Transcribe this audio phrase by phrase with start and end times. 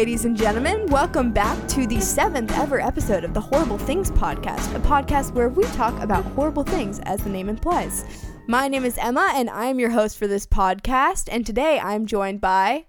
[0.00, 0.86] Ladies and gentlemen.
[0.86, 5.50] Welcome back to the seventh ever episode of the Horrible Things Podcast, a podcast where
[5.50, 8.06] we talk about horrible things, as the name implies.
[8.46, 11.28] My name is Emma, and I'm your host for this podcast.
[11.30, 12.86] And today I'm joined by.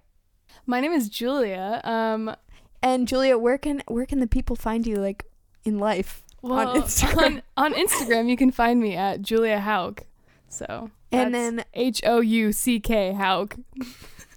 [0.66, 1.82] My name is Julia.
[1.83, 2.33] Um,
[2.82, 5.25] and Julia, where can where can the people find you, like
[5.66, 6.24] in life?
[6.41, 7.41] well, on Instagram.
[7.57, 10.05] on, on Instagram, you can find me at Julia Houck.
[10.47, 13.57] So And then- H O U C K Houck.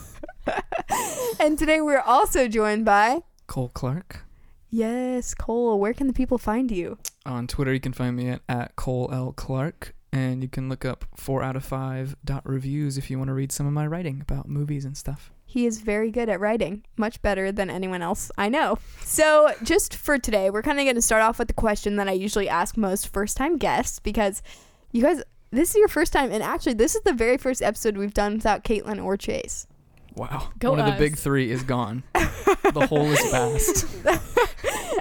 [1.41, 3.23] and today we're also joined by.
[3.47, 4.25] Cole Clark.
[4.71, 5.81] Yes, Cole.
[5.81, 6.99] Where can the people find you?
[7.27, 9.33] On Twitter, you can find me at, at Cole L.
[9.33, 13.29] Clark, and you can look up 4 out of 5 dot reviews if you want
[13.29, 15.33] to read some of my writing about movies and stuff.
[15.45, 18.79] He is very good at writing, much better than anyone else I know.
[19.03, 22.09] So, just for today, we're kind of going to start off with the question that
[22.09, 24.43] I usually ask most first time guests because
[24.93, 25.21] you guys,
[25.51, 28.35] this is your first time, and actually, this is the very first episode we've done
[28.35, 29.67] without Caitlin or Chase.
[30.21, 30.51] Wow.
[30.59, 32.03] Go One of the big three is gone.
[32.13, 33.87] the whole is vast.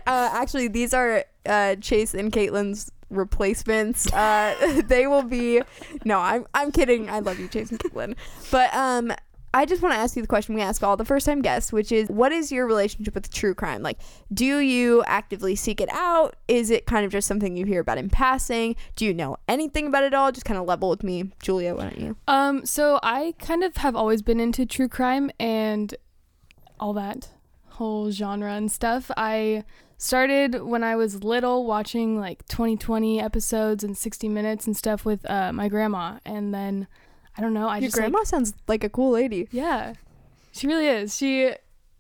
[0.07, 4.11] Uh, actually, these are uh, Chase and Caitlin's replacements.
[4.11, 5.61] Uh, they will be.
[6.03, 7.11] No, I'm I'm kidding.
[7.11, 8.15] I love you, Chase and Caitlin.
[8.49, 9.11] But um,
[9.53, 11.73] I just want to ask you the question we ask all the first time guests,
[11.73, 13.81] which is, what is your relationship with true crime?
[13.81, 13.97] Like,
[14.31, 16.35] do you actively seek it out?
[16.47, 18.75] Is it kind of just something you hear about in passing?
[18.95, 20.31] Do you know anything about it all?
[20.31, 21.73] Just kind of level with me, Julia.
[21.73, 22.15] Why don't you?
[22.27, 25.95] Um, so I kind of have always been into true crime and
[26.79, 27.29] all that
[27.69, 29.09] whole genre and stuff.
[29.17, 29.63] I
[29.97, 35.29] started when I was little watching like 2020 episodes and 60 minutes and stuff with
[35.29, 36.87] uh, my grandma, and then
[37.39, 37.69] I don't know.
[37.69, 39.47] I Your just like, grandma sounds like a cool lady.
[39.49, 39.93] Yeah,
[40.51, 41.15] she really is.
[41.15, 41.53] She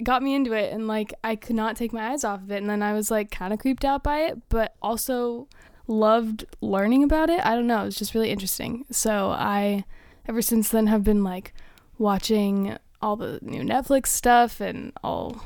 [0.03, 2.57] got me into it, and like I could not take my eyes off of it.
[2.57, 5.47] And then I was like kind of creeped out by it, but also
[5.87, 7.39] loved learning about it.
[7.45, 7.83] I don't know.
[7.83, 8.83] It was just really interesting.
[8.91, 9.85] So I,
[10.27, 11.53] ever since then, have been like
[11.97, 15.41] watching all the new Netflix stuff and all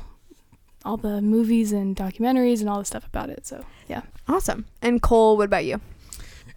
[0.84, 3.46] all the movies and documentaries and all the stuff about it.
[3.46, 4.02] So yeah.
[4.26, 4.66] Awesome.
[4.82, 5.80] And Cole, what about you?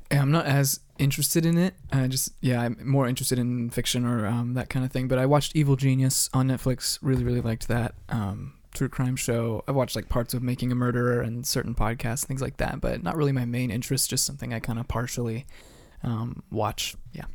[0.09, 1.75] I'm not as interested in it.
[1.91, 5.07] I just, yeah, I'm more interested in fiction or um, that kind of thing.
[5.07, 6.99] But I watched Evil Genius on Netflix.
[7.01, 7.95] Really, really liked that.
[8.09, 9.63] Um, true crime show.
[9.67, 12.81] I watched like parts of Making a Murderer and certain podcasts, things like that.
[12.81, 14.09] But not really my main interest.
[14.09, 15.45] Just something I kind of partially
[16.03, 16.95] um, watch.
[17.11, 17.25] Yeah.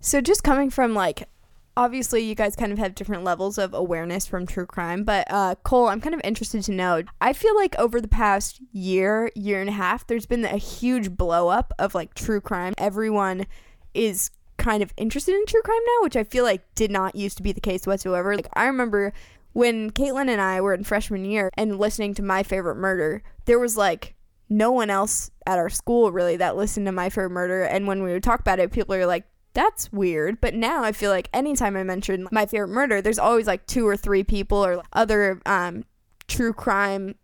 [0.00, 1.28] So just coming from like
[1.76, 5.54] obviously you guys kind of have different levels of awareness from true crime, but uh
[5.62, 7.02] Cole, I'm kind of interested to know.
[7.20, 11.16] I feel like over the past year, year and a half, there's been a huge
[11.16, 12.74] blow up of like true crime.
[12.78, 13.46] Everyone
[13.94, 17.36] is kind of interested in true crime now, which I feel like did not used
[17.38, 18.36] to be the case whatsoever.
[18.36, 19.12] Like I remember
[19.52, 23.58] when Caitlin and I were in freshman year and listening to My Favorite Murder, there
[23.58, 24.14] was like
[24.48, 27.62] no one else at our school really that listened to My Favorite Murder.
[27.64, 29.24] And when we would talk about it, people are like,
[29.54, 30.40] that's weird.
[30.40, 33.86] But now I feel like anytime I mention My Favorite Murder, there's always like two
[33.86, 35.84] or three people or other um,
[36.28, 37.16] true crime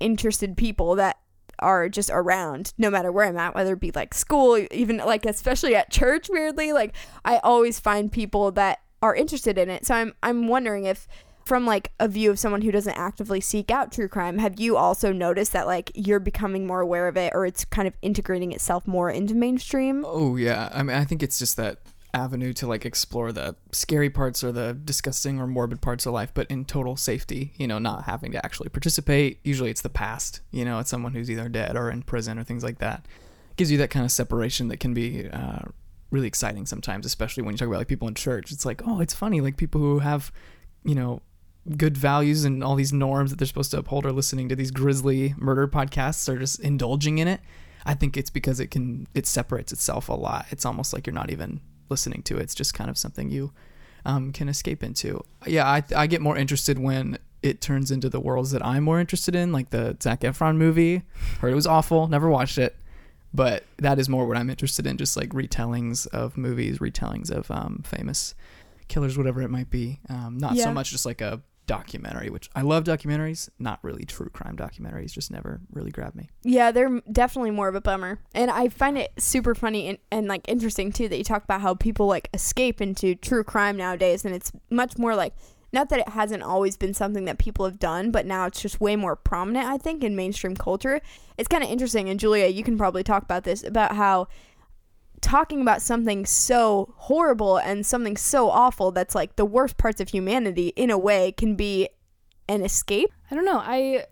[0.00, 1.18] interested people that
[1.58, 5.26] are just around no matter where I'm at, whether it be like school, even like
[5.26, 6.72] especially at church, weirdly.
[6.72, 9.86] Like I always find people that are interested in it.
[9.86, 11.06] So I'm I'm wondering if
[11.44, 14.76] from like a view of someone who doesn't actively seek out true crime, have you
[14.76, 18.52] also noticed that like you're becoming more aware of it or it's kind of integrating
[18.52, 20.04] itself more into mainstream?
[20.06, 21.78] Oh yeah, I mean I think it's just that
[22.12, 26.32] avenue to like explore the scary parts or the disgusting or morbid parts of life,
[26.34, 27.52] but in total safety.
[27.56, 29.40] You know, not having to actually participate.
[29.44, 30.40] Usually it's the past.
[30.50, 33.06] You know, it's someone who's either dead or in prison or things like that.
[33.56, 35.62] Gives you that kind of separation that can be uh,
[36.10, 38.52] really exciting sometimes, especially when you talk about like people in church.
[38.52, 40.32] It's like oh, it's funny like people who have,
[40.84, 41.22] you know.
[41.76, 44.70] Good values and all these norms that they're supposed to uphold are listening to these
[44.70, 47.40] grisly murder podcasts are just indulging in it.
[47.84, 50.46] I think it's because it can it separates itself a lot.
[50.50, 51.60] It's almost like you're not even
[51.90, 52.42] listening to it.
[52.42, 53.52] It's just kind of something you
[54.06, 55.22] um, can escape into.
[55.46, 59.00] Yeah, I I get more interested when it turns into the worlds that I'm more
[59.00, 61.02] interested in, like the Zac Efron movie.
[61.40, 62.76] Heard it was awful, never watched it,
[63.34, 64.96] but that is more what I'm interested in.
[64.96, 68.34] Just like retellings of movies, retellings of um, famous
[68.88, 70.00] killers, whatever it might be.
[70.08, 70.64] Um, not Yeah.
[70.64, 71.40] so much just like a
[71.70, 73.48] documentary, which I love documentaries.
[73.60, 75.12] Not really true crime documentaries.
[75.12, 76.28] Just never really grabbed me.
[76.42, 78.18] Yeah, they're definitely more of a bummer.
[78.34, 81.60] And I find it super funny and, and like interesting too that you talk about
[81.60, 85.32] how people like escape into true crime nowadays and it's much more like
[85.72, 88.80] not that it hasn't always been something that people have done, but now it's just
[88.80, 91.00] way more prominent, I think, in mainstream culture.
[91.38, 94.26] It's kind of interesting, and Julia, you can probably talk about this about how
[95.20, 100.08] talking about something so horrible and something so awful that's like the worst parts of
[100.08, 101.88] humanity in a way can be
[102.48, 103.10] an escape.
[103.30, 103.58] I don't know.
[103.58, 104.06] I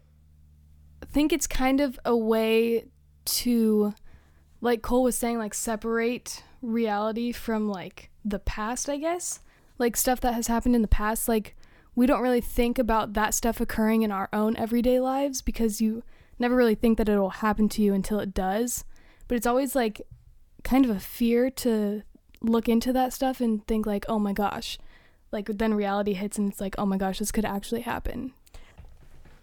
[1.10, 2.84] think it's kind of a way
[3.24, 3.94] to,
[4.60, 9.40] like Cole was saying, like separate reality from like the past, I guess.
[9.78, 11.28] Like stuff that has happened in the past.
[11.28, 11.56] Like
[11.94, 16.02] we don't really think about that stuff occurring in our own everyday lives because you
[16.38, 18.84] never really think that it'll happen to you until it does.
[19.26, 20.02] But it's always like
[20.68, 22.02] kind of a fear to
[22.42, 24.78] look into that stuff and think like, "Oh my gosh."
[25.32, 28.32] Like then reality hits and it's like, "Oh my gosh, this could actually happen."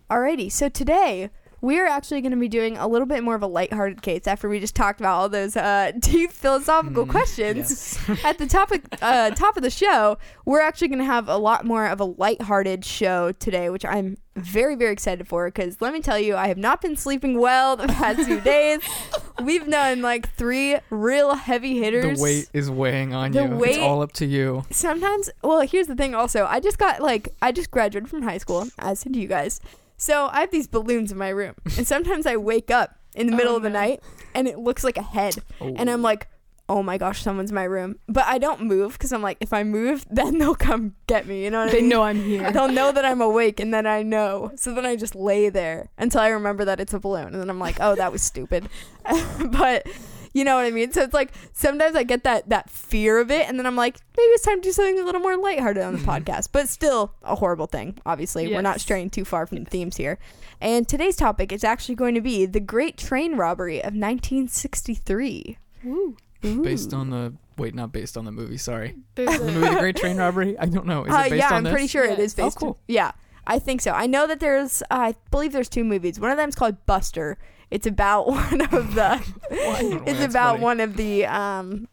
[0.09, 1.29] Alrighty, so today
[1.61, 4.47] we're actually going to be doing a little bit more of a lighthearted case after
[4.47, 7.97] we just talked about all those uh, deep philosophical Mm, questions.
[8.07, 8.23] yes.
[8.25, 11.65] At the topic, uh, top of the show, we're actually going to have a lot
[11.65, 16.01] more of a lighthearted show today, which I'm very, very excited for because let me
[16.01, 18.81] tell you, I have not been sleeping well the past few days.
[19.43, 22.17] We've done like three real heavy hitters.
[22.17, 23.55] The weight is weighing on The you.
[23.55, 24.63] weight- it's all up to you.
[24.71, 28.37] sometimes well here's the thing also i just got like i just graduated from high
[28.37, 29.59] school as did you guys
[29.97, 33.33] so i have these balloons in my room and sometimes i wake up in the
[33.35, 33.79] Oh, middle of the no.
[33.79, 34.01] night
[34.33, 36.27] and it looks like a head and i'm like
[36.67, 39.53] oh my gosh someone's in my room but i don't move because i'm like if
[39.53, 42.21] i move then they'll come get me you know what i They mean know I'm
[42.23, 42.51] here.
[42.51, 44.51] They'll know that I'm awake and then I know.
[44.55, 47.27] So then I just lay there until I remember that it's a balloon.
[47.27, 48.67] And then I'm like, oh, that was stupid.
[49.51, 49.85] but
[50.33, 50.91] you know what I mean?
[50.91, 53.97] So it's like sometimes I get that that fear of it and then I'm like,
[54.17, 56.23] maybe it's time to do something a little more lighthearted on the Mhm.
[56.23, 56.49] podcast.
[56.51, 58.47] But still a horrible thing, obviously.
[58.47, 60.17] We're not straying too far from the themes here.
[60.61, 65.57] And today's topic is actually going to be the Great Train Robbery of 1963.
[65.83, 66.17] Woo.
[66.53, 68.57] Based on the wait, not based on the movie.
[68.57, 70.57] Sorry, the movie The Great Train Robbery.
[70.59, 71.05] I don't know.
[71.05, 71.71] Is uh, it based yeah, on I'm this?
[71.73, 72.23] pretty sure it Yeah.
[72.25, 72.57] is Oh, based.
[72.57, 72.77] cool.
[72.87, 73.11] Yeah,
[73.47, 73.91] I think so.
[73.91, 76.19] I know that there's, I believe there's two movies.
[76.19, 77.37] One of them's called Buster.
[77.71, 79.21] It's about one of the.
[79.51, 80.63] it's about funny.
[80.63, 81.87] one of the um,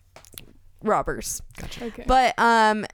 [0.83, 1.43] robbers.
[1.59, 1.85] Gotcha.
[1.87, 2.05] okay.
[2.07, 2.85] But um,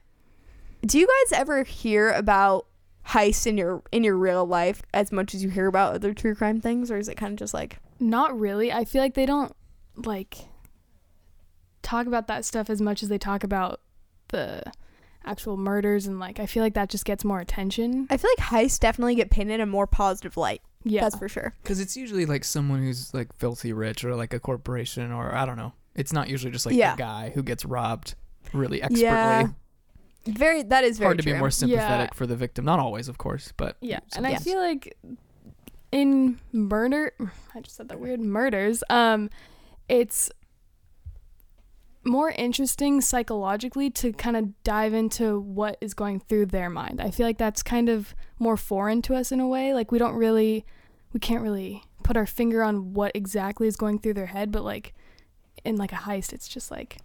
[0.85, 2.65] do you guys ever hear about
[3.07, 6.35] heists in your in your real life as much as you hear about other true
[6.35, 8.71] crime things, or is it kind of just like Not really.
[8.71, 9.53] I feel like they don't
[9.95, 10.37] like
[11.81, 13.81] talk about that stuff as much as they talk about
[14.29, 14.63] the
[15.25, 18.07] actual murders and like I feel like that just gets more attention.
[18.09, 20.61] I feel like heists definitely get painted in a more positive light.
[20.83, 21.01] Yeah.
[21.01, 21.53] That's for sure.
[21.61, 25.45] Because it's usually like someone who's like filthy rich or like a corporation or I
[25.45, 25.73] don't know.
[25.95, 26.93] It's not usually just like Yeah.
[26.93, 28.15] a guy who gets robbed
[28.53, 29.03] really expertly.
[29.03, 29.47] Yeah,
[30.25, 30.63] Very.
[30.63, 31.33] That is very Hard to true.
[31.33, 32.17] be more sympathetic Yeah.
[32.17, 32.63] for the victim.
[32.65, 33.99] Not always, of course, but Yeah.
[34.15, 34.95] And I feel like
[35.91, 37.13] in murder
[37.55, 39.29] I just said that weird murders, um
[39.89, 40.31] it's
[42.03, 47.01] more interesting psychologically to kind of dive into what is going through their mind.
[47.01, 49.73] I feel like that's kind of more foreign to us in a way.
[49.73, 50.65] Like we don't really
[51.13, 54.63] we can't really put our finger on what exactly is going through their head, but
[54.63, 54.93] like
[55.65, 56.97] in like a heist it's just like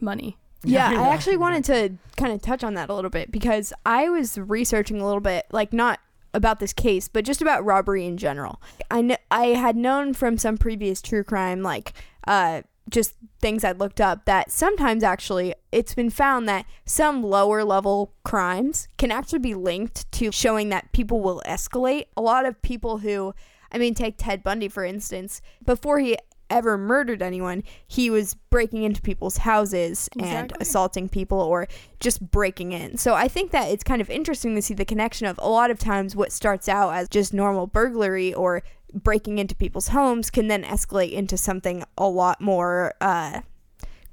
[0.00, 0.36] money.
[0.64, 1.02] Yeah, Yeah.
[1.02, 4.36] I actually wanted to kind of touch on that a little bit because I was
[4.36, 6.00] researching a little bit, like not
[6.34, 8.60] about this case, but just about robbery in general.
[8.90, 11.92] I kn- I had known from some previous true crime, like
[12.26, 17.64] uh, just things I'd looked up, that sometimes actually it's been found that some lower
[17.64, 22.06] level crimes can actually be linked to showing that people will escalate.
[22.16, 23.34] A lot of people who,
[23.72, 26.16] I mean, take Ted Bundy for instance, before he
[26.50, 31.68] ever murdered anyone, he was breaking into people's houses and assaulting people or
[32.00, 32.96] just breaking in.
[32.96, 35.70] So I think that it's kind of interesting to see the connection of a lot
[35.70, 40.48] of times what starts out as just normal burglary or breaking into people's homes can
[40.48, 43.40] then escalate into something a lot more uh,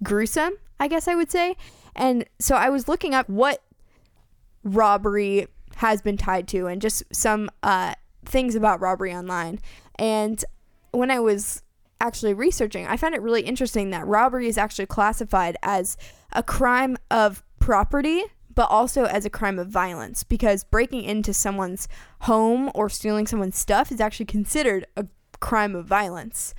[0.04, 1.56] gruesome, I guess I would say.
[1.96, 3.62] And so I was looking up what
[4.64, 7.94] robbery has been tied to and just some uh,
[8.26, 9.60] things about robbery online.
[9.98, 10.44] And
[10.92, 11.64] when I was
[12.00, 15.98] actually researching, I found it really interesting that robbery is actually classified as
[16.34, 18.24] a crime of property,
[18.58, 21.88] but also as a crime of violence because breaking into someone's
[22.22, 25.06] home or stealing someone's stuff is actually considered a
[25.40, 26.56] crime of violence.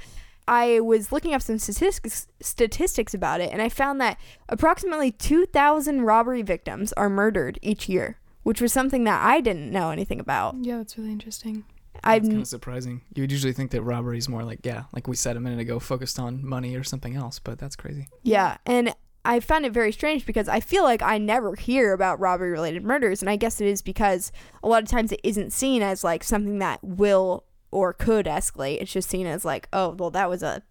[0.47, 4.17] I was looking up some statistics statistics about it and I found that
[4.49, 9.91] approximately 2000 robbery victims are murdered each year, which was something that I didn't know
[9.91, 10.55] anything about.
[10.61, 11.65] Yeah, that's really interesting.
[12.05, 13.01] I've It's kind of surprising.
[13.17, 15.59] You would usually think that robbery is more like, yeah, like we said a minute
[15.59, 18.07] ago, focused on money or something else, but that's crazy.
[18.23, 18.95] Yeah, and
[19.29, 22.83] I found it very strange because I feel like I never hear about robbery related
[22.83, 24.33] murders, and I guess it is because
[24.63, 28.81] a lot of times it isn't seen as like something that will or could escalate.
[28.81, 30.63] It's just seen as like, oh, well, that was a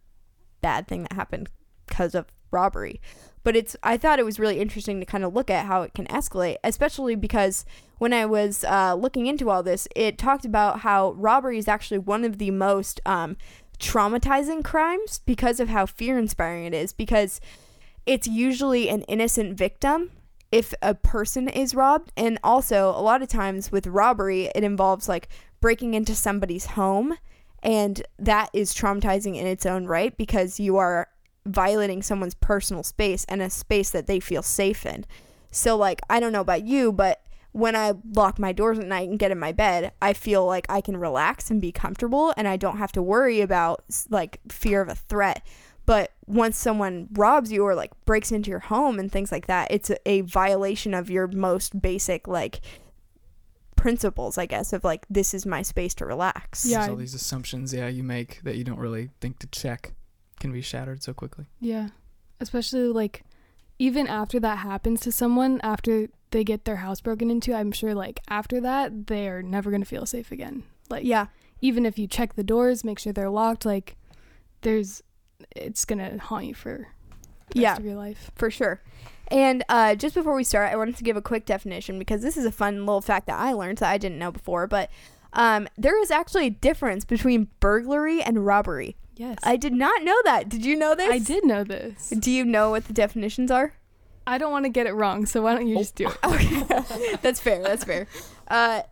[0.62, 1.50] bad thing that happened
[1.86, 3.00] because of robbery.
[3.44, 5.94] But it's I thought it was really interesting to kind of look at how it
[5.94, 7.64] can escalate, especially because
[8.00, 12.00] when I was uh, looking into all this, it talked about how robbery is actually
[12.00, 13.38] one of the most um,
[13.78, 16.92] traumatizing crimes because of how fear inspiring it is.
[16.92, 17.40] Because
[18.08, 20.10] it's usually an innocent victim
[20.52, 25.08] if a person is robbed and also a lot of times with robbery it involves
[25.10, 25.28] like
[25.60, 27.18] breaking into somebody's home
[27.62, 31.10] and that is traumatizing in its own right because you are
[31.46, 35.06] violating someone's personal space and a space that they feel safe in
[35.52, 37.22] so like i don't know about you but
[37.58, 40.68] when I lock my doors at night and get in my bed, I feel like
[40.70, 44.80] I can relax and be comfortable and I don't have to worry about like fear
[44.80, 45.44] of a threat.
[45.88, 49.70] But once someone robs you or like breaks into your home and things like that,
[49.72, 52.60] it's a, a violation of your most basic like
[53.76, 56.66] principles, I guess, of like this is my space to relax.
[56.66, 56.80] Yeah.
[56.80, 59.94] There's all these assumptions, yeah, you make that you don't really think to check
[60.40, 61.46] can be shattered so quickly.
[61.60, 61.90] Yeah.
[62.40, 63.24] Especially like
[63.80, 67.94] even after that happens to someone, after they get their house broken into, I'm sure
[67.96, 70.64] like after that, they're never going to feel safe again.
[70.90, 71.28] Like, Yeah.
[71.62, 73.96] even if you check the doors, make sure they're locked, like,
[74.62, 75.04] there's,
[75.56, 76.88] it's going to haunt you for
[77.52, 77.70] the Yeah.
[77.70, 78.32] rest of your life.
[78.36, 78.82] for sure.
[79.30, 82.38] And uh, just before we start, I wanted to give a quick definition because this
[82.38, 84.68] is a fun little fact that I learned that I didn't know before.
[84.68, 84.90] But
[85.34, 88.96] um, there is actually a difference between burglary and robbery.
[89.18, 89.38] Yes.
[89.44, 90.48] I did not know that.
[90.48, 91.10] Did you know this?
[91.12, 92.10] I did know this.
[92.18, 93.74] Do you know what the definitions are?
[94.26, 96.18] I don't want to get it wrong, so why don't you just do it?
[96.24, 97.62] Okay, that's fair.
[97.64, 98.08] That's fair.
[98.48, 98.84] Uh,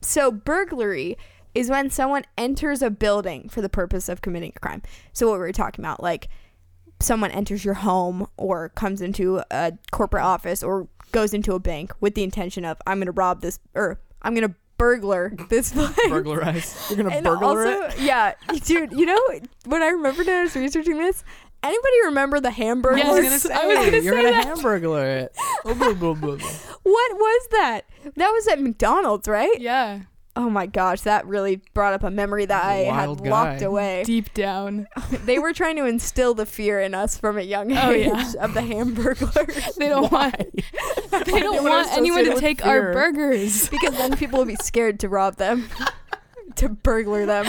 [0.00, 1.16] so burglary
[1.56, 4.82] is when someone enters a building for the purpose of committing a crime.
[5.12, 6.28] So what we were talking about, like
[7.00, 11.92] someone enters your home or comes into a corporate office or goes into a bank
[12.00, 15.72] with the intention of I'm going to rob this or I'm going to burglar this
[15.74, 15.94] place.
[16.08, 16.86] Burglarize.
[16.90, 18.00] You're gonna burglar also, it?
[18.00, 18.34] yeah,
[18.64, 19.20] dude, you know
[19.64, 21.24] what I remembered when I was researching this?
[21.62, 22.98] Anybody remember the Hamburglar?
[22.98, 24.46] Yes, I was gonna I was gonna say you're gonna that.
[24.46, 25.36] hamburglar it.
[25.64, 26.38] Oh.
[26.82, 27.80] What was that?
[28.14, 29.58] That was at McDonald's, right?
[29.58, 30.02] Yeah.
[30.38, 34.04] Oh my gosh, that really brought up a memory that I Wild had locked away.
[34.04, 34.86] Deep down.
[35.24, 38.32] they were trying to instill the fear in us from a young age Oh, yeah.
[38.40, 40.36] of the Hamburglars They don't want
[41.24, 43.68] they don't want anyone to associate with take our burgers.
[43.70, 45.68] because then people will be scared to rob them,
[46.56, 47.46] to burglar them.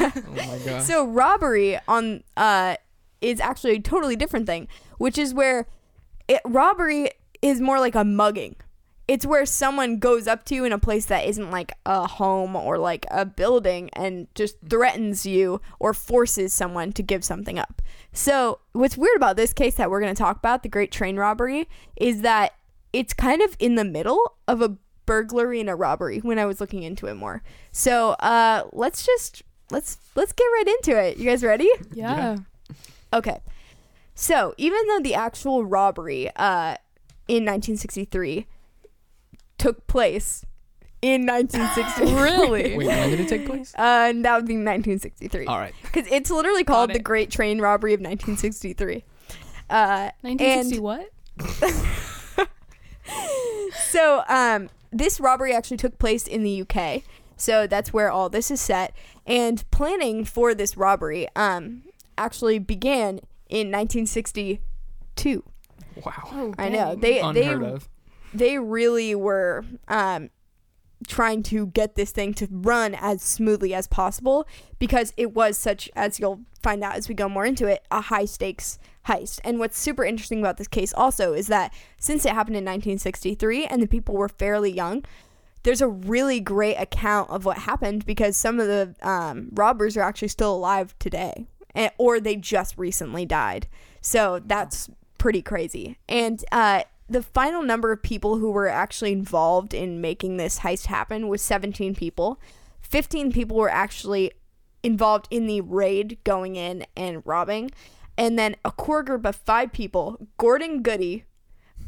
[0.00, 0.82] Oh my god.
[0.82, 2.76] So robbery on uh
[3.20, 4.66] is actually a totally different thing,
[4.98, 5.66] which is where
[6.28, 7.10] it robbery
[7.42, 8.56] is more like a mugging.
[9.10, 12.54] It's where someone goes up to you in a place that isn't like a home
[12.54, 17.82] or like a building and just threatens you or forces someone to give something up.
[18.12, 21.16] So, what's weird about this case that we're going to talk about, the Great Train
[21.16, 22.52] Robbery, is that
[22.92, 24.76] it's kind of in the middle of a
[25.06, 27.42] burglary and a robbery when I was looking into it more.
[27.72, 31.16] So, uh let's just let's let's get right into it.
[31.16, 31.68] You guys ready?
[31.92, 32.36] Yeah.
[33.12, 33.40] Okay.
[34.14, 36.76] So, even though the actual robbery uh,
[37.26, 38.46] in 1963
[39.60, 40.44] took place
[41.02, 42.76] in 1963, Really?
[42.76, 43.74] Wait, when did it take place?
[43.78, 45.46] uh, and that would be 1963.
[45.46, 45.74] All right.
[45.82, 47.00] Because it's literally called Got the.
[47.00, 49.04] Great Train Robbery of 1963.
[49.68, 51.08] Uh, 1960 what?
[53.90, 57.02] so, um, this robbery actually took place in the UK.
[57.36, 58.92] So that's where all this is set.
[59.26, 61.82] And planning for this robbery um,
[62.18, 64.58] actually began in 1962.
[66.04, 66.12] Wow.
[66.32, 67.88] Oh, I know they Unheard they of.
[68.32, 70.30] They really were um,
[71.06, 74.46] trying to get this thing to run as smoothly as possible
[74.78, 78.02] because it was such, as you'll find out as we go more into it, a
[78.02, 79.40] high stakes heist.
[79.44, 83.66] And what's super interesting about this case also is that since it happened in 1963
[83.66, 85.04] and the people were fairly young,
[85.62, 90.02] there's a really great account of what happened because some of the um, robbers are
[90.02, 93.68] actually still alive today, and, or they just recently died.
[94.00, 95.98] So that's pretty crazy.
[96.08, 100.86] And uh, the final number of people who were actually involved in making this heist
[100.86, 102.40] happen was 17 people.
[102.82, 104.30] 15 people were actually
[104.84, 107.72] involved in the raid going in and robbing.
[108.16, 111.24] And then a core group of five people Gordon Goody,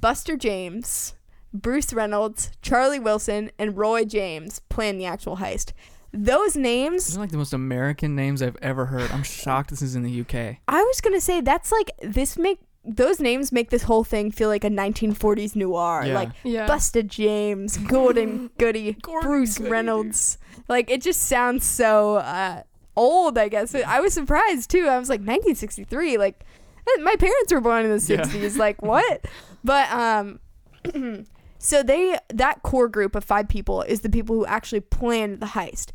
[0.00, 1.14] Buster James,
[1.54, 5.72] Bruce Reynolds, Charlie Wilson, and Roy James planned the actual heist.
[6.12, 9.10] Those names, are like the most American names I've ever heard.
[9.12, 10.58] I'm shocked this is in the UK.
[10.68, 14.48] I was gonna say that's like this make those names make this whole thing feel
[14.48, 16.02] like a 1940s noir.
[16.04, 16.14] Yeah.
[16.14, 16.66] Like Yeah.
[16.66, 20.38] Buster James, Gordon Goody, Gordon Bruce Goody, Reynolds.
[20.68, 22.62] Like it just sounds so uh,
[22.96, 23.38] old.
[23.38, 24.88] I guess I was surprised too.
[24.88, 26.18] I was like 1963.
[26.18, 26.44] Like
[26.88, 28.22] eh, my parents were born in the Yeah.
[28.22, 28.56] 60s.
[28.56, 29.26] Like what?
[29.64, 30.40] But um,
[31.58, 35.46] so they that core group of five people is the people who actually planned the
[35.46, 35.90] heist.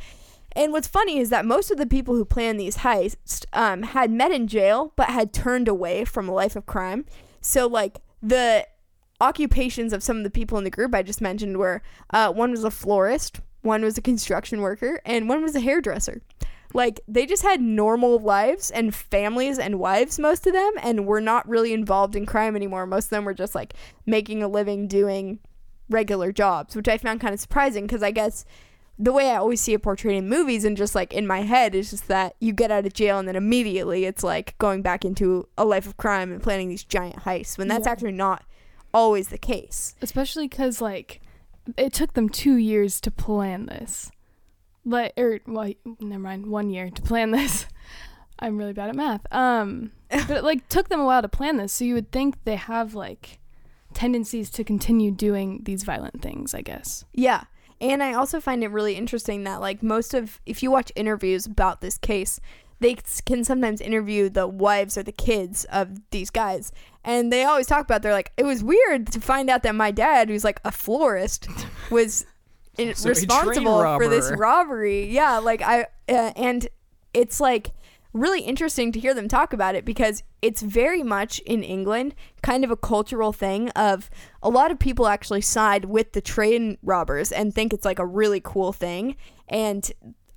[0.58, 4.10] And what's funny is that most of the people who planned these heists um, had
[4.10, 7.06] met in jail, but had turned away from a life of crime.
[7.42, 8.68] So, like, the
[9.22, 12.50] occupations of some of the people in the group I just mentioned were uh, one
[12.50, 16.24] was a florist, one was a construction worker, and one was a hairdresser.
[16.74, 21.22] Like, they just had normal lives and families and wives, most of them, and were
[21.22, 22.88] not really involved in crime anymore.
[22.88, 23.76] Most of them were just like
[24.08, 25.38] making a living doing
[25.88, 28.44] regular jobs, which I found kind of surprising because I guess
[29.00, 31.75] the way I always see it portrayed in movies and just like in my head
[31.75, 35.06] is just that you get out of jail and then immediately it's like going back
[35.06, 37.92] into a life of crime and planning these giant heists when that's Yeah.
[37.92, 38.44] actually not
[38.94, 39.96] always the case.
[40.01, 41.22] Especially because like
[41.77, 44.10] it took them two years to plan this.
[44.86, 47.68] Like or well, never mind, one year to plan this.
[48.39, 49.25] I'm really bad at math.
[49.32, 52.44] Um, but it like took them a while to plan this, so you would think
[52.46, 53.38] they have like
[53.94, 56.54] tendencies to continue doing these violent things.
[56.56, 57.04] I guess.
[57.13, 57.44] Yeah.
[57.80, 61.46] And I also find it really interesting that, like, most of, if you watch interviews
[61.46, 62.40] about this case,
[62.80, 66.72] they can sometimes interview the wives or the kids of these guys.
[67.04, 69.92] And they always talk about, they're like, it was weird to find out that my
[69.92, 71.48] dad, who's like a florist,
[71.92, 72.26] was
[72.78, 75.08] in, So a train responsible for this robbery.
[75.08, 75.38] Yeah.
[75.38, 76.68] Like, I, uh, and
[77.14, 77.72] it's like,
[78.20, 82.64] really interesting to hear them talk about it because it's very much in England kind
[82.64, 84.10] of a cultural thing of
[84.42, 88.06] a lot of people actually side with the train robbers and think it's like a
[88.06, 89.16] really cool thing
[89.48, 89.92] and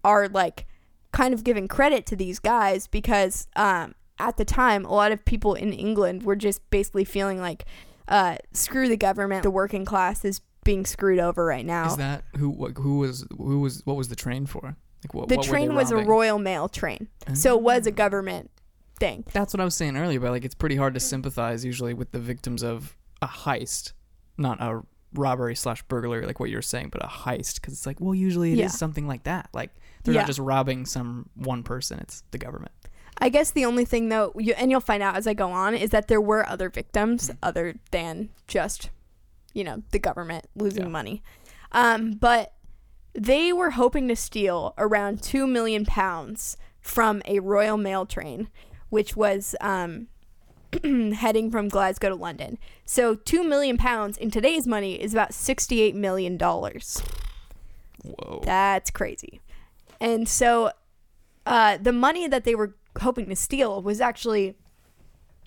[0.05, 0.67] are like
[1.13, 5.25] kind of giving credit to these guys because um, at the time a lot of
[5.25, 7.65] people in England were just basically feeling like
[8.09, 12.23] uh, screw the government the working class is being screwed over right now Is that
[12.37, 12.51] who?
[12.51, 13.27] What, who was?
[13.37, 13.83] Who was?
[13.87, 14.77] What was the train for?
[15.05, 15.29] Like what?
[15.29, 15.97] the what train was a?
[15.97, 18.51] Royal Mail train so it was a government
[18.99, 20.21] thing That's what I was saying earlier.
[20.21, 23.93] But like, it's pretty hard to sympathize usually with the victims of a heist,
[24.37, 24.83] not a
[25.15, 27.55] robbery slash burglary, like what you're saying, but a heist.
[27.61, 28.69] Because it's like, well, usually it is Yeah.
[28.69, 29.49] something like that.
[29.55, 29.71] Like
[30.05, 30.21] they're Yeah.
[30.21, 32.73] not just robbing some one person; it's the government.
[33.23, 35.75] I guess the only thing though, you, and you'll find out as I go on,
[35.75, 38.91] is that there were other victims other than just,
[39.55, 40.89] you know, the government losing Yeah.
[40.91, 41.23] money.
[41.73, 42.53] Um, but
[43.13, 48.49] they were hoping to steal around two million pounds from a Royal Mail train,
[48.89, 50.09] which was um,
[50.85, 52.59] heading from Glasgow to London.
[52.85, 57.03] So two million pounds in today's money is about sixty-eight million dollars.
[58.03, 58.43] Whoa.
[58.45, 59.41] That's crazy.
[60.01, 60.73] And so
[61.47, 64.57] uh, the money that they were hoping to steal was actually.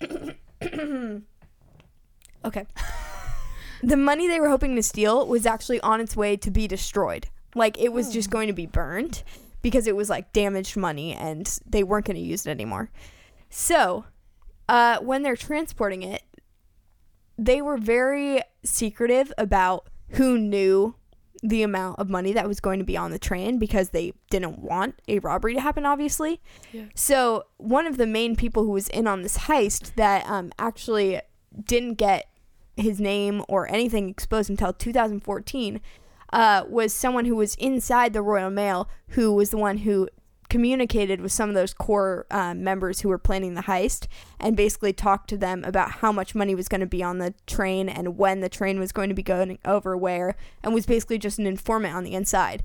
[0.02, 0.36] okay.
[3.82, 7.28] the money they were hoping to steal was actually on its way to be destroyed.
[7.54, 9.22] Like it was just going to be burned
[9.62, 12.90] because it was like damaged money and they weren't going to use it anymore.
[13.48, 14.04] So
[14.68, 16.22] uh, when they're transporting it,
[17.38, 20.94] they were very secretive about who knew
[21.42, 24.58] the amount of money that was going to be on the train because they didn't
[24.60, 26.40] want a robbery to happen, obviously.
[26.72, 26.84] Yeah.
[26.94, 31.20] So, one of the main people who was in on this heist that um, actually
[31.64, 32.30] didn't get
[32.76, 35.80] his name or anything exposed until 2014
[36.34, 40.08] uh, was someone who was inside the Royal Mail who was the one who
[40.50, 44.92] communicated with some of those core uh, members who were planning the heist and basically
[44.92, 48.18] talked to them about how much money was going to be on the train and
[48.18, 51.46] when the train was going to be going over where and was basically just an
[51.46, 52.64] informant on the inside.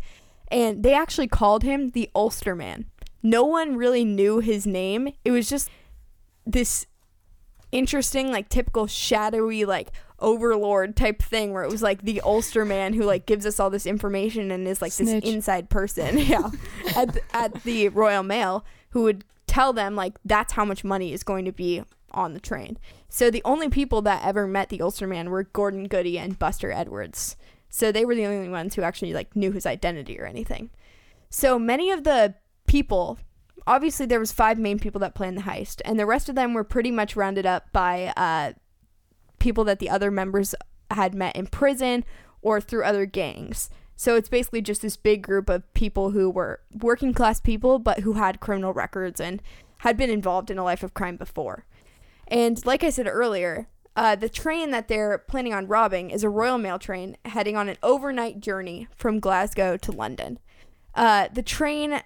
[0.50, 2.86] And they actually called him the ulster man.
[3.22, 5.14] No one really knew his name.
[5.24, 5.70] It was just
[6.46, 6.88] this
[7.72, 12.94] interesting like typical shadowy like overlord type thing where it was like the ulster man
[12.94, 15.24] who like gives us all this information and is like Snitch.
[15.24, 16.18] this inside person.
[16.30, 16.50] Yeah.
[16.96, 21.14] At, the, at the royal mail who would tell them like that's how much money
[21.14, 22.78] is going to be on the train.
[23.08, 26.72] So the only people that ever met the ulster man were gordon goody and buster
[26.72, 27.36] edwards.
[27.70, 30.70] So they were the only ones who actually like knew his identity or anything.
[31.30, 32.36] So many of the
[32.68, 33.20] people
[33.68, 36.54] obviously there was five main people that planned the heist and the rest of them
[36.54, 38.54] were pretty much rounded up by uh,
[39.40, 40.56] people that the other members
[40.92, 42.04] had met in prison
[42.42, 43.70] or through other gangs.
[43.96, 48.00] So it's basically just this big group of people who were working class people but
[48.00, 49.42] who had criminal records and
[49.80, 51.66] had been involved in a life of crime before.
[52.28, 56.30] And like i said earlier uh, the train that they're planning on robbing is a
[56.30, 60.40] royal mail train heading on an overnight journey from glasgow to london.
[60.96, 62.02] Uh, the train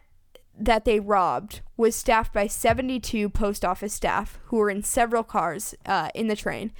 [0.57, 5.75] that they robbed was staffed by 72 post office staff who were in several cars
[5.85, 6.71] uh, in the train,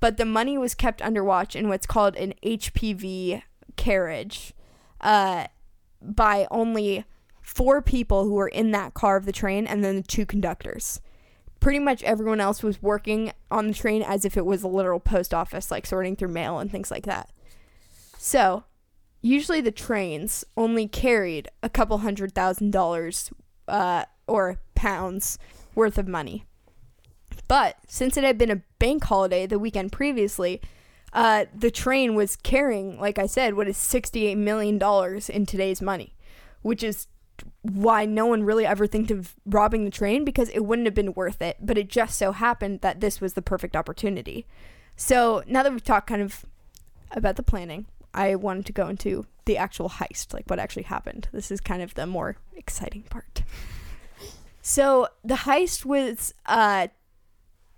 [0.00, 3.42] but the money was kept under watch in what's called an HPV
[3.76, 4.52] carriage
[5.00, 5.46] uh,
[6.00, 7.04] by only
[7.42, 11.00] four people who were in that car of the train and then the two conductors.
[11.60, 15.00] Pretty much everyone else was working on the train as if it was a literal
[15.00, 17.30] post office, like sorting through mail and things like that.
[18.18, 18.64] So,
[19.26, 23.30] usually the trains only carried a couple hundred thousand dollars
[23.68, 25.38] uh, or pounds
[25.74, 26.44] worth of money.
[27.48, 30.60] But since it had been a bank holiday the weekend previously,
[31.12, 34.80] uh, the train was carrying, like I said, what is $68 million
[35.28, 36.14] in today's money,
[36.62, 37.06] which is
[37.62, 41.14] why no one really ever think of robbing the train because it wouldn't have been
[41.14, 41.58] worth it.
[41.60, 44.46] But it just so happened that this was the perfect opportunity.
[44.96, 46.44] So now that we've talked kind of
[47.12, 47.86] about the planning,
[48.16, 51.28] I wanted to go into the actual heist, like what actually happened.
[51.32, 53.42] This is kind of the more exciting part.
[54.68, 56.88] So the heist was uh,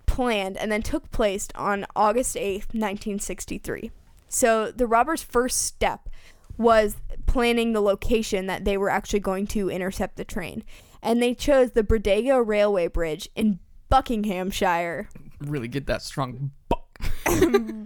[0.07, 3.91] planned and then took place on August 8th, 1963.
[4.27, 6.09] So the robbers' first step
[6.57, 6.97] was
[7.27, 10.65] planning the location that they were actually going to intercept the train.
[11.03, 13.59] And they chose the Bridego Railway Bridge in
[13.91, 15.11] Buckinghamshire.
[15.41, 16.99] Really get that strong buck.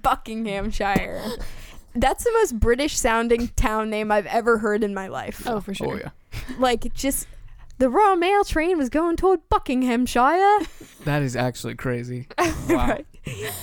[0.01, 1.23] Buckinghamshire.
[1.95, 5.43] That's the most British sounding town name I've ever heard in my life.
[5.47, 5.95] Oh, for sure.
[5.95, 6.11] Oh yeah.
[6.59, 7.27] Like, just
[7.79, 10.61] the Royal Mail train was going toward Buckinghamshire.
[11.05, 12.29] That is actually crazy.
[12.69, 12.87] Wow.
[12.87, 13.07] Right.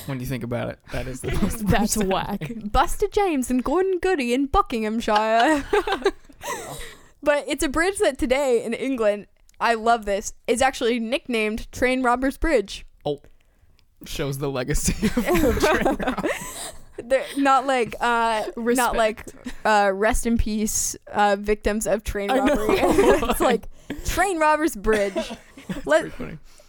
[0.08, 1.66] When you think about it, that is the most.
[1.68, 2.52] That's whack.
[2.72, 5.64] Buster James and Gordon Goody in Buckinghamshire.
[7.24, 9.28] but it's a bridge that today in England,
[9.60, 12.86] I love this, is actually nicknamed Train Robbers Bridge.
[13.06, 13.22] Oh.
[14.06, 16.30] Shows the legacy of train robbery.
[17.04, 19.26] They're not like uh not like
[19.66, 22.78] uh rest in peace uh victims of train robbery.
[22.80, 23.68] it's like
[24.06, 25.32] Train Robbers Bridge.
[25.86, 26.12] Let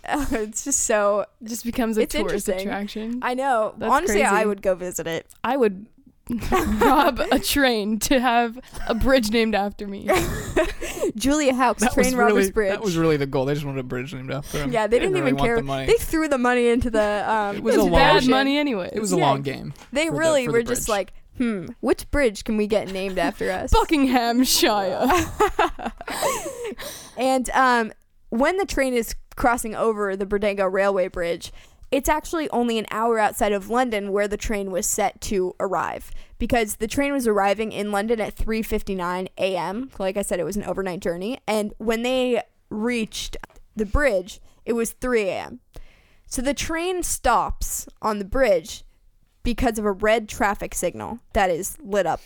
[0.05, 3.21] it's just so Just becomes a It's tourist attraction.
[3.23, 3.75] I know.
[3.77, 5.27] That's Honestly, I would go visit it.
[5.45, 5.87] I would
[6.81, 10.09] rob a train to have a bridge named after me.
[11.17, 12.71] Julia Houck's, That Train was Robbers really Bridge.
[12.71, 13.45] that was really the goal.
[13.47, 14.73] They just wanted a bridge named after him.
[14.73, 15.57] yeah, they didn't, really even want care.
[15.57, 15.87] the money.
[15.87, 18.59] They threw the money into the um It was it's a into long- bad money
[18.59, 18.91] anyway.
[18.93, 19.27] It was a Yeah.
[19.27, 19.75] long game.
[19.93, 23.19] They for the- really the were just like, hmm, which bridge can we get named
[23.19, 23.73] after us?
[23.73, 25.09] Buckinghamshire.
[27.17, 27.93] and um,
[28.31, 31.53] when the train is crossing over the Bridego Railway Bridge,
[31.91, 36.11] it's actually only an hour outside of London where the train was set to arrive
[36.39, 39.91] because the train was arriving in London at 3:59 a.m.
[39.99, 43.37] Like I said, it was an overnight journey, and when they reached
[43.75, 45.61] the bridge, it was 3 a.m.
[46.27, 48.85] So the train stops on the bridge
[49.43, 52.21] because of a red traffic signal that is lit up.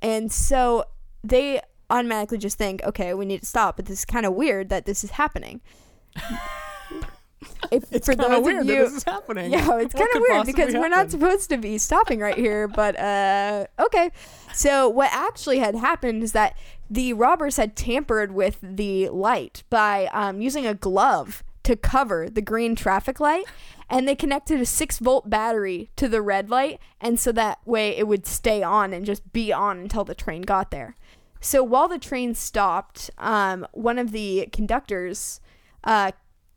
[0.00, 0.84] And so
[1.22, 4.68] they automatically just think, okay, we need to stop, but this is kind of weird
[4.70, 5.60] that this is happening.
[7.70, 9.52] If, It's for those of weird of you, this is happening.
[9.52, 12.68] yeah, it's kind of weird because possibly we're not supposed to be stopping right here,
[12.68, 14.10] but uh okay.
[14.52, 16.56] So what actually had happened is that
[16.90, 22.42] the robbers had tampered with the light by um, using a glove to cover the
[22.42, 23.46] green traffic light
[23.88, 27.96] and they connected a 6 volt battery to the red light and so that way
[27.96, 30.94] it would stay on and just be on until the train got there.
[31.40, 35.40] So while the train stopped, um, one of the conductors
[35.84, 36.12] uh,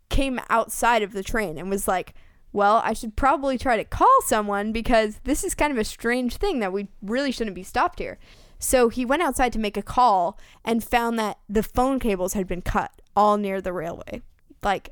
[0.09, 2.13] came outside of the train and was like,
[2.53, 6.37] well, I should probably try to call someone because this is kind of a strange
[6.37, 8.17] thing that we really shouldn't be stopped here.
[8.59, 12.47] So he went outside to make a call and found that the phone cables had
[12.47, 14.21] been cut all near the railway.
[14.63, 14.89] Like,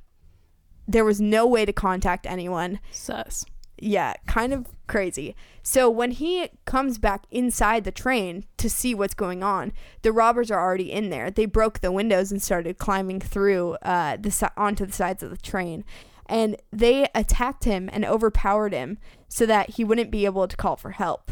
[0.87, 2.79] there was no way to contact anyone.
[2.91, 3.45] Sus.
[3.77, 5.35] Yeah, kind of crazy.
[5.61, 10.49] So when he comes back inside the train to see what's going on, the robbers
[10.49, 11.29] are already in there.
[11.29, 15.37] They broke the windows and started climbing through uh, the onto the sides of the
[15.37, 15.83] train,
[16.25, 20.77] and they attacked him and overpowered him so that he wouldn't be able to call
[20.77, 21.31] for help.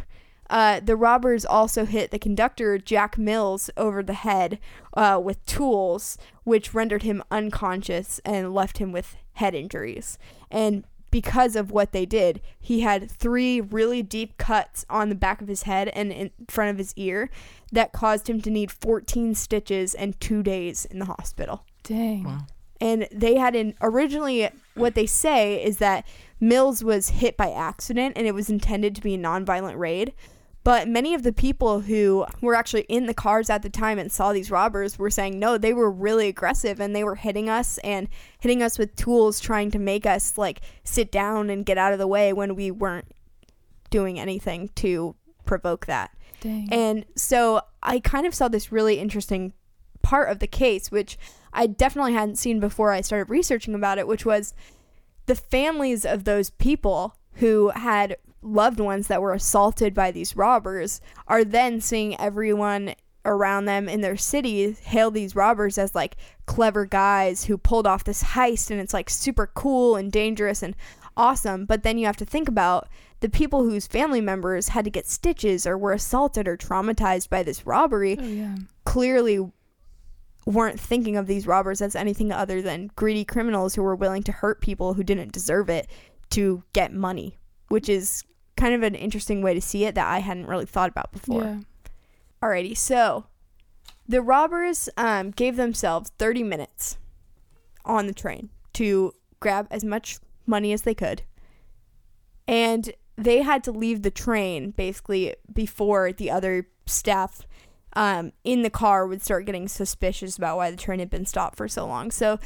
[0.49, 4.59] Uh, the robbers also hit the conductor, Jack Mills, over the head
[4.93, 10.17] uh, with tools, which rendered him unconscious and left him with head injuries.
[10.51, 15.41] And because of what they did, he had three really deep cuts on the back
[15.43, 17.29] of his head and in front of his ear
[17.71, 22.23] that caused him to need 14 stitches and two days in the hospital Dang.
[22.23, 22.47] Wow.
[22.81, 26.03] and they had in originally what they say is that
[26.39, 30.13] Mills was hit by accident and it was intended to be a nonviolent raid.
[30.63, 34.11] But many of the people who were actually in the cars at the time and
[34.11, 37.77] saw these robbers were saying no, they were really aggressive and they were hitting us
[37.79, 38.07] and
[38.39, 41.99] hitting us with tools trying to make us like sit down and get out of
[41.99, 43.11] the way when we weren't
[43.89, 46.11] doing anything to provoke that.
[46.39, 46.69] Dang.
[46.71, 49.53] And so I kind of saw this really interesting
[50.01, 51.17] part of the case, which
[51.51, 54.53] I definitely hadn't seen before I started researching about it, which was
[55.25, 61.01] the families of those people who had loved ones that were assaulted by these robbers
[61.27, 66.85] are then seeing everyone around them in their cities hail these robbers as like clever
[66.85, 70.75] guys who pulled off this heist and it's like super cool and dangerous and
[71.15, 72.89] awesome but then you have to think about
[73.21, 77.41] the people whose family members had to get stitches or were assaulted or traumatized by
[77.41, 78.55] this robbery oh yeah.
[78.83, 79.39] clearly
[80.45, 84.31] weren't thinking of these robbers as anything other than greedy criminals who were willing to
[84.31, 85.89] hurt people who didn't deserve it
[86.31, 87.37] to get money,
[87.69, 88.23] which is
[88.63, 91.43] kind of an interesting way to see it that I hadn't really thought about before.
[91.43, 91.57] Yeah.
[92.41, 93.25] Alrighty, so
[94.07, 96.97] the robbers um, gave themselves 30 minutes
[97.83, 101.23] on the train to grab as much money as they could.
[102.47, 107.45] And they had to leave the train basically before the other staff
[107.97, 111.57] um, in the car would start getting suspicious about why the train had been stopped
[111.57, 112.11] for so long.
[112.11, 112.39] So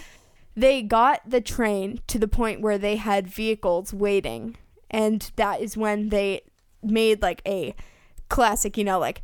[0.55, 4.57] they got the train to the point where they had vehicles waiting,
[4.89, 6.41] and that is when they
[6.83, 7.75] made like a
[8.29, 9.21] classic, you know, like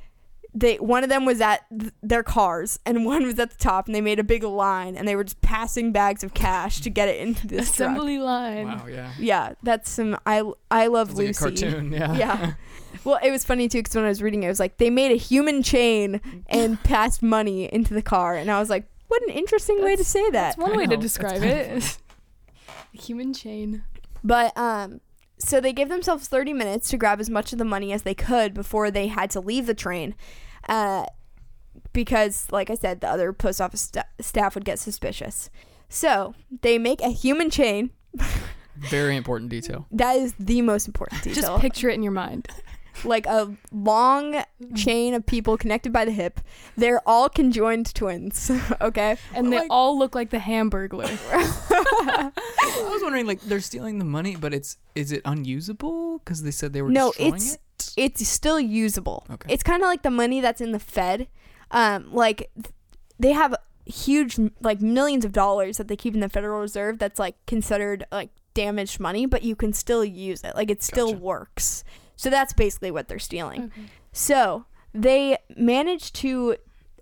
[0.56, 3.88] they one of them was at th- their cars and one was at the top
[3.88, 6.90] and they made a big line and they were just passing bags of cash to
[6.90, 7.92] get it into this truck.
[7.92, 8.68] Assembly line.
[8.68, 9.12] Wow, yeah.
[9.18, 11.62] Yeah, that's some I I love Sounds like a Lucy.
[11.62, 12.14] cartoon, yeah.
[12.16, 12.54] Yeah.
[13.06, 14.90] Well, it was funny too because when I was reading it, it was like they
[14.90, 19.22] made a human chain and passed money into the car, and I was like, what
[19.24, 20.56] an interesting way to say that.
[20.56, 21.98] That's one I way know, to describe kind it.
[22.94, 23.84] Human chain.
[24.24, 25.02] But um,
[25.44, 28.16] so they gave themselves 30 minutes to grab as much of the money as they
[28.16, 30.16] could before they had to leave the train,
[30.70, 31.06] uh,
[31.92, 35.50] because, like I said, the other post office sta- staff would get suspicious.
[35.90, 37.92] So they make a human chain.
[38.78, 39.86] Very important detail.
[39.92, 41.44] That is the most important detail.
[41.44, 42.48] Just picture it in your mind.
[43.04, 44.44] Like a long
[44.76, 46.40] chain of people connected by the hip.
[46.78, 48.52] They're all conjoined twins.
[48.82, 49.18] okay.
[49.36, 51.10] And they Like- all look like the Hamburglar.
[51.72, 52.32] I
[52.90, 56.20] was wondering, like, they're stealing the money, but it's is it unusable?
[56.20, 57.60] Because they said they were No, destroying it's- it.
[57.98, 59.26] It's still usable.
[59.30, 59.54] Okay.
[59.54, 61.28] It's kind of like the money that's in the Fed.
[61.72, 62.50] Um, like
[63.20, 66.98] they have huge, like millions of dollars that they keep in the Federal Reserve.
[66.98, 70.56] That's like considered like damaged money, but you can still use it.
[70.56, 71.20] Like it still Gotcha.
[71.24, 71.84] works.
[72.16, 73.66] So that's basically what they're stealing.
[73.66, 73.90] Okay.
[74.12, 76.58] So they managed to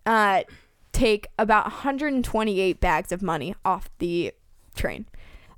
[0.06, 0.44] uh,
[0.92, 4.34] take about 128 bags of money off the
[4.76, 5.06] train.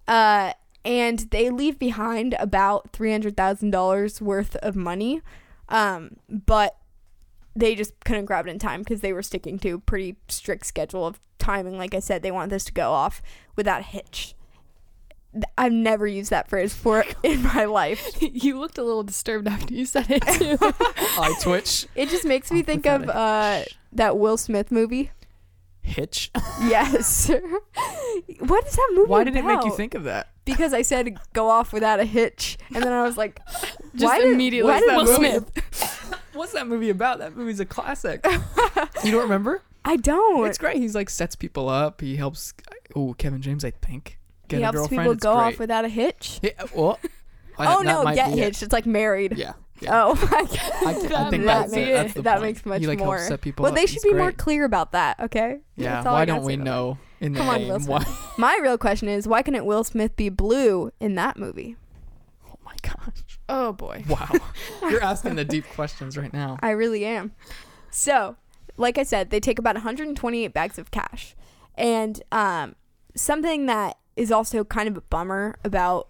[0.07, 0.53] Uh,
[0.85, 5.21] and they leave behind about $300,000 worth of money.
[5.69, 6.77] Um, but
[7.55, 10.65] they just couldn't grab it in time because they were sticking to a pretty strict
[10.65, 11.77] schedule of timing.
[11.77, 13.21] Like I said, they want this to go off
[13.55, 14.35] without a hitch.
[15.33, 18.17] Th- I've never used that phrase before in my life.
[18.21, 20.57] you looked a little disturbed after you said it too.
[20.61, 21.87] I twitch.
[21.95, 25.11] It just makes me Off think without of uh, that Will Smith movie.
[25.81, 26.31] Hitch.
[26.61, 27.29] Yes.
[28.39, 30.29] what is that movie Why did it make you think of that?
[30.45, 33.41] Because I said go off without a hitch, and then I was like,
[33.93, 35.45] Just why did, immediately why did that Will Will movie?
[35.61, 36.19] Smith.
[36.33, 37.19] What's that movie about?
[37.19, 38.25] That movie's a classic.
[39.03, 39.61] you don't remember?
[39.85, 40.47] I don't.
[40.47, 40.77] It's great.
[40.77, 42.01] He's like sets people up.
[42.01, 42.53] He helps.
[42.95, 44.17] Oh, Kevin James, I think.
[44.53, 45.01] Get he a helps girlfriend.
[45.01, 45.43] people It's go great.
[45.53, 46.39] off without a hitch.
[46.41, 46.99] Yeah, well,
[47.57, 48.43] I- oh that no, might get be it.
[48.45, 48.63] hitched.
[48.63, 49.37] It's like married.
[49.37, 49.53] Yeah.
[49.81, 50.03] yeah.
[50.05, 50.49] Oh my god.
[50.51, 51.87] I, I That think might that's be it.
[51.89, 51.93] it.
[51.93, 52.43] That's the that point.
[52.43, 53.15] makes much he like more.
[53.17, 53.75] helps set people Well, up.
[53.75, 55.19] they should He's be more clear about that.
[55.19, 55.57] Okay.
[55.75, 55.95] Yeah.
[55.95, 57.67] That's all Why I gotta don't we say about know in the Come on, name?
[57.69, 58.07] Will Smith.
[58.07, 58.17] why?
[58.37, 61.75] My real question is, why couldn't Will Smith be blue in that movie?
[62.49, 63.39] Oh my gosh!
[63.49, 64.03] Oh boy.
[64.07, 64.29] Wow,
[64.83, 66.57] you're asking the deep questions right now.
[66.61, 67.33] I really am.
[67.91, 68.35] So,
[68.77, 71.35] like I said, they take about 128 bags of cash.
[71.75, 72.75] And um,
[73.15, 76.07] something that is also kind of a bummer about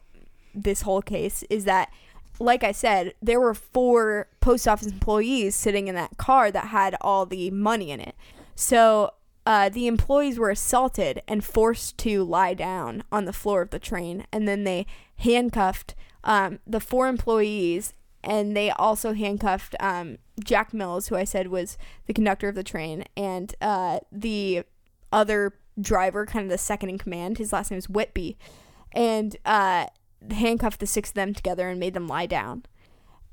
[0.53, 1.91] this whole case is that,
[2.39, 6.95] like I said, there were four post office employees sitting in that car that had
[7.01, 8.15] all the money in it.
[8.55, 9.11] So,
[9.45, 13.79] uh, the employees were assaulted and forced to lie down on the floor of the
[13.79, 14.25] train.
[14.31, 14.85] And then they
[15.17, 21.47] handcuffed um, the four employees and they also handcuffed um, Jack Mills, who I said
[21.47, 24.63] was the conductor of the train, and uh, the
[25.11, 27.37] other driver, kind of the second in command.
[27.37, 28.37] His last name is Whitby,
[28.91, 29.87] and uh,
[30.31, 32.63] handcuffed the six of them together and made them lie down.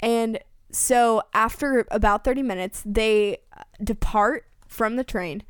[0.00, 0.40] And
[0.72, 5.42] so after about 30 minutes, they uh, depart from the train.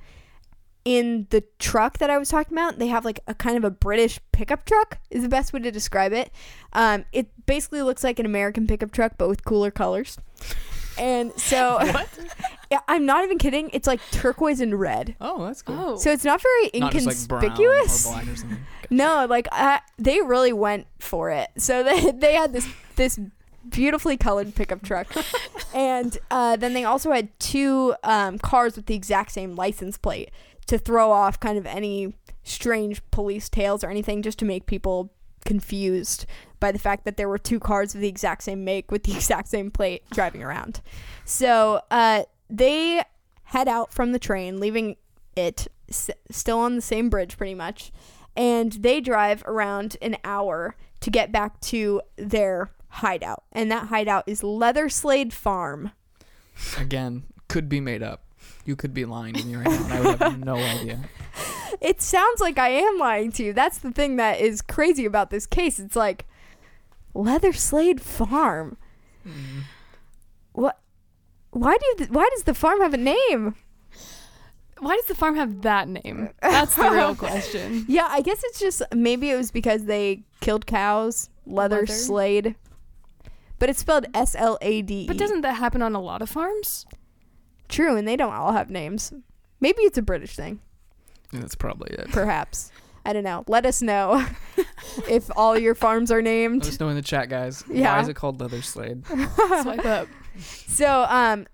[0.85, 3.71] In the truck that I was talking about, they have like a kind of a
[3.71, 6.33] British pickup truck, is the best way to describe it.
[6.73, 10.19] Um, it basically looks like an American pickup truck, but with cooler colors.
[11.01, 11.81] And so,
[12.71, 13.71] yeah, I'm not even kidding.
[13.73, 15.17] It's like turquoise and red.
[15.21, 15.77] Oh, that's cool.
[15.79, 15.97] Oh.
[15.97, 18.07] So it's not very Not just like brown inconspicuous.
[18.07, 18.59] or black or something.
[18.93, 21.49] No, like uh, they really went for it.
[21.57, 23.21] So they they had this this
[23.69, 25.07] beautifully colored pickup truck,
[25.73, 30.33] and uh, then they also had two um, cars with the exact same license plate
[30.67, 35.13] to throw off kind of any strange police tales or anything, just to make people
[35.45, 36.27] confused
[36.59, 39.13] by the fact that there were two cars of the exact same make with the
[39.17, 40.81] exact same plate driving around.
[41.25, 43.03] So uh, they
[43.45, 44.97] head out from the train, leaving
[45.37, 47.93] it s- still on the same bridge pretty much
[48.37, 53.43] and they drive around an hour to get back to their hideout.
[53.51, 55.91] And that hideout is Leather Slade Farm.
[56.79, 58.23] Again, could be made up.
[58.65, 61.01] You could be lying to me right now, and I would have no idea.
[61.81, 63.53] It sounds like I am lying to you.
[63.53, 65.79] That's the thing that is crazy about this case.
[65.79, 66.27] It's like
[67.15, 68.77] Leather Slade Farm.
[69.27, 69.63] Mm.
[70.53, 70.79] What?
[71.51, 73.57] Why do you, why does the farm have a name?
[74.79, 76.31] Why does the farm have that name?
[76.41, 77.85] That's the real question.
[77.89, 81.29] Yeah, I guess it's just maybe it was because they killed cows.
[81.47, 81.87] Leather, Leather?
[81.93, 82.55] Slade.
[83.59, 85.07] But it's spelled S L A D E.
[85.07, 86.87] But doesn't that happen on a lot of farms?
[87.69, 89.13] True, and they don't all have names.
[89.61, 90.61] Maybe it's a British thing,
[91.33, 92.11] that's probably it.
[92.11, 92.73] perhaps.
[93.05, 93.45] I don't know.
[93.49, 94.27] Let us know
[95.09, 96.65] if all your farms are named.
[96.65, 97.65] Let us know in the chat, guys.
[97.69, 97.95] Yeah.
[97.97, 99.07] Why is it called Leatherslade?
[99.63, 100.09] Swipe up.
[100.69, 101.47] So, um,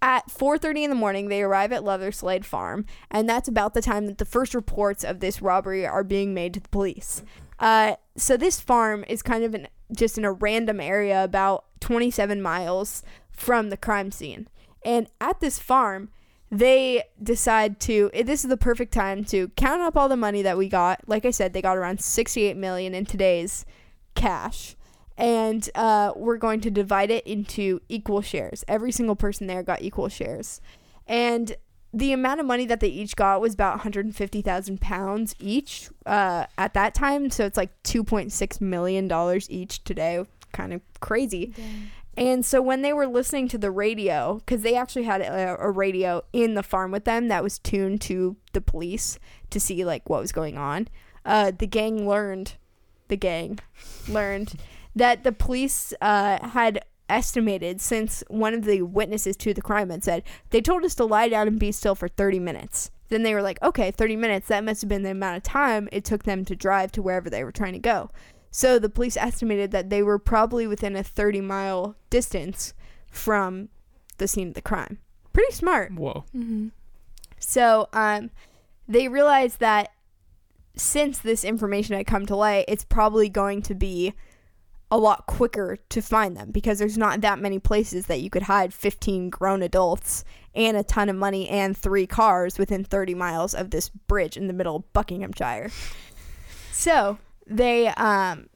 [0.00, 4.06] at 4:30 in the morning, they arrive at Leatherslade Farm, and that's about the time
[4.06, 7.22] that the first reports of this robbery are being made to the police.
[7.58, 12.40] Uh, so this farm is kind of in just in a random area about 27
[12.40, 14.48] miles from the crime scene,
[14.84, 16.08] and at this farm.
[16.50, 18.10] They decide to.
[18.14, 21.00] eh, This is the perfect time to count up all the money that we got.
[21.06, 23.64] Like I said, they got around 68 million in today's
[24.14, 24.76] cash
[25.18, 28.64] and uh, we're going to divide it into equal shares.
[28.68, 30.60] Every single person there got equal shares,
[31.06, 31.56] and
[31.94, 36.74] the amount of money that they each got was about 150,000 pounds each uh, at
[36.74, 37.30] that time.
[37.30, 40.22] So it's like 2.6 million dollars each today.
[40.52, 41.54] Kind of crazy.
[42.16, 45.70] And so when they were listening to the radio, because they actually had a, a
[45.70, 49.18] radio in the farm with them that was tuned to the police
[49.50, 50.88] to see like what was going on,
[51.24, 52.54] uh, the gang learned,
[53.08, 53.58] the gang
[54.08, 54.54] learned
[54.94, 60.02] that the police uh, had estimated since one of the witnesses to the crime had
[60.02, 62.90] said they told us to lie down and be still for 30 minutes.
[63.08, 64.48] Then they were like, okay, 30 minutes.
[64.48, 67.30] That must have been the amount of time it took them to drive to wherever
[67.30, 68.10] they were trying to go.
[68.56, 72.72] So the police estimated that they were probably within a 30 mile distance
[73.10, 73.68] from
[74.16, 74.96] the scene of the crime.
[75.34, 75.92] Pretty smart.
[75.92, 76.24] Whoa.
[76.34, 76.68] Mm-hmm.
[77.38, 78.30] So um,
[78.88, 79.90] they realized that
[80.74, 84.14] since this information had come to light, it's probably going to be
[84.90, 88.44] a lot quicker to find them because there's not that many places that you could
[88.44, 93.52] hide 15 grown adults and a ton of money and three cars within 30 miles
[93.54, 95.70] of this bridge in the middle of Buckinghamshire.
[96.72, 98.48] So they um,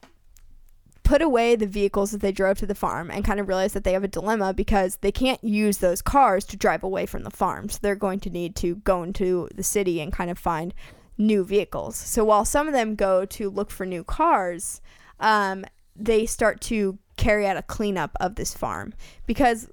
[1.11, 3.85] put away the vehicles that they drove to the farm and kind of realized that
[3.85, 7.31] they have a dilemma because they can't use those cars to drive away from the
[7.31, 7.69] farm.
[7.69, 10.73] So they're going to need to go into the city and kind of find
[11.19, 11.97] new vehicles.
[11.97, 14.81] So while some of them go to look for new cars,
[15.19, 15.65] um,
[15.97, 18.95] they start to carry out a cleanup of this farm
[19.27, 19.69] because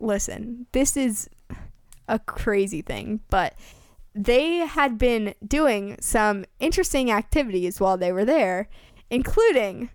[0.00, 1.30] listen, this is
[2.08, 3.54] a crazy thing, but
[4.14, 8.68] they had been doing some interesting activities while they were there,
[9.10, 9.90] including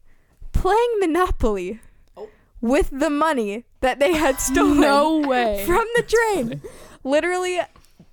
[0.53, 1.79] playing Monopoly
[2.59, 5.63] with the money that they had stolen No way.
[5.65, 6.61] from the drain.
[7.03, 7.59] Literally,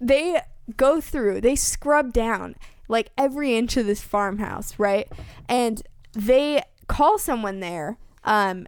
[0.01, 0.41] they
[0.77, 2.55] go through, they scrub down
[2.89, 5.09] like every inch of this farmhouse, right?
[5.49, 8.67] And they call someone there um,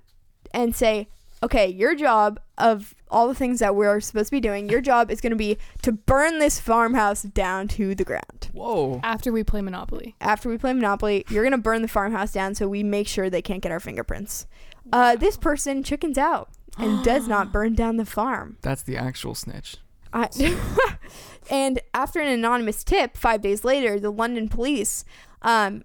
[0.55, 1.09] and say,
[1.42, 5.11] okay, your job of all the things that we're supposed to be doing, your job
[5.11, 8.49] is going to be to burn this farmhouse down to the ground.
[8.53, 9.01] Whoa.
[9.03, 10.16] After we play Monopoly.
[10.21, 13.29] After we play Monopoly, you're going to burn the farmhouse down so we make sure
[13.29, 14.47] they can't get our fingerprints.
[14.92, 18.57] Uh, this person chickens out and does not burn down the farm.
[18.62, 19.77] That's the actual snitch.
[20.12, 20.29] I,
[21.51, 25.05] and after an anonymous tip, five days later, the London police
[25.42, 25.85] um,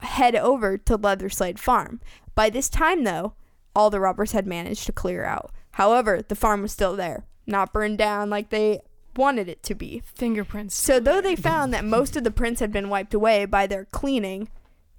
[0.00, 2.00] head over to Leatherslade Farm.
[2.34, 3.34] By this time, though,
[3.74, 5.52] all the robbers had managed to clear out.
[5.72, 8.80] However, the farm was still there, not burned down like they
[9.16, 10.02] wanted it to be.
[10.14, 10.74] Fingerprints.
[10.76, 13.84] So, though they found that most of the prints had been wiped away by their
[13.86, 14.48] cleaning,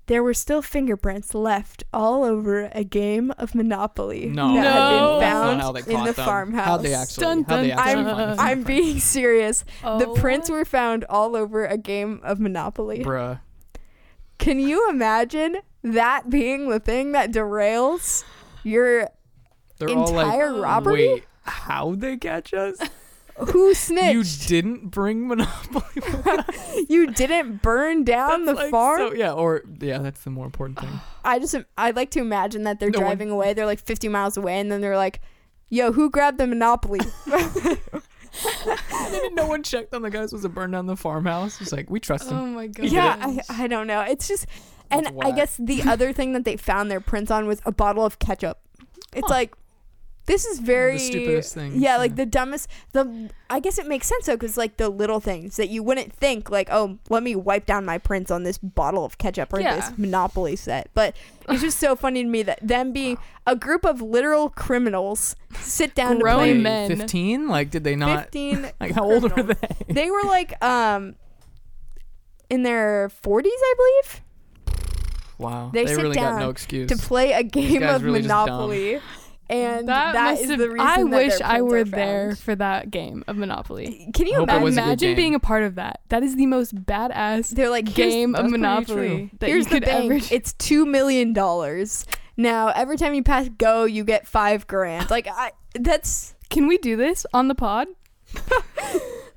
[0.08, 4.54] there were still fingerprints left all over a game of Monopoly No.
[4.56, 4.70] that No.
[4.70, 6.26] had been found not how they in the them.
[6.26, 6.66] farmhouse.
[6.66, 7.24] How'd they actually?
[7.24, 8.16] Dun, how'd they dun, actually dun.
[8.18, 9.64] find the I'm being serious.
[9.82, 10.14] The Oh.
[10.16, 13.04] prints were found all over a game of Monopoly.
[13.04, 13.40] Bruh.
[14.40, 18.24] Can you imagine that being the thing that derails
[18.64, 19.10] your
[19.78, 21.08] They're all entire like, robbery?
[21.08, 22.78] wait, how'd they catch us?
[23.38, 24.14] Who snitched?
[24.14, 25.84] You didn't bring Monopoly.
[26.90, 29.00] You, didn't burn down the like farm?
[29.00, 30.90] so- yeah, or yeah, that's the more important thing.
[31.26, 33.54] I just I like to imagine that they're No one- driving away.
[33.54, 35.20] They're like 50 miles away, and then they're like,
[35.70, 37.00] "Yo, who grabbed the Monopoly?"
[38.92, 41.62] and no one checked on the guys was it burn down the farmhouse.
[41.62, 42.86] It's like we trust Oh my god.
[42.86, 44.02] yeah, I, I don't know.
[44.02, 44.46] It's just,
[44.92, 47.72] and That's I guess the other thing that they found their prints on was a
[47.72, 48.60] bottle of ketchup.
[49.14, 49.34] It's Huh.
[49.34, 49.54] like,
[50.26, 52.16] this is very stupidest things, Yeah, like yeah.
[52.16, 52.70] the dumbest.
[52.94, 56.14] The I guess it makes sense though, because like the little things that you wouldn't
[56.14, 59.60] think, like, oh, let me wipe down my prints on this bottle of ketchup or
[59.60, 59.76] Yeah.
[59.76, 60.90] this Monopoly set.
[60.94, 61.16] But
[61.50, 65.94] it's just so funny to me that them being a group of literal criminals sit
[65.94, 66.96] down Grown to play men.
[66.96, 67.48] Fifteen?
[67.50, 68.24] Like, did they not?
[68.32, 69.58] 15 Like, how old are criminals.
[69.88, 69.94] they?
[69.94, 71.16] They were like um
[72.50, 74.22] in their 40s, I believe.
[75.40, 76.90] Wow, They they, sit really down got no excuse.
[76.90, 78.46] to play a game of really just dumb.
[78.48, 79.02] Monopoly.
[79.54, 82.56] And That, that must is have, the reason I that wish I were there for
[82.56, 84.10] that game of Monopoly.
[84.14, 86.02] Can you Hope it a Imagine being a part of that.
[86.10, 90.12] That is the most badass They're like game of Monopoly that Here's you the thing.
[90.12, 90.26] ever.
[90.32, 92.06] It's two million dollars.
[92.36, 95.10] Now every time you pass go, you get five grand.
[95.10, 96.36] Like I, that's.
[96.50, 97.88] Can we do this on the pod?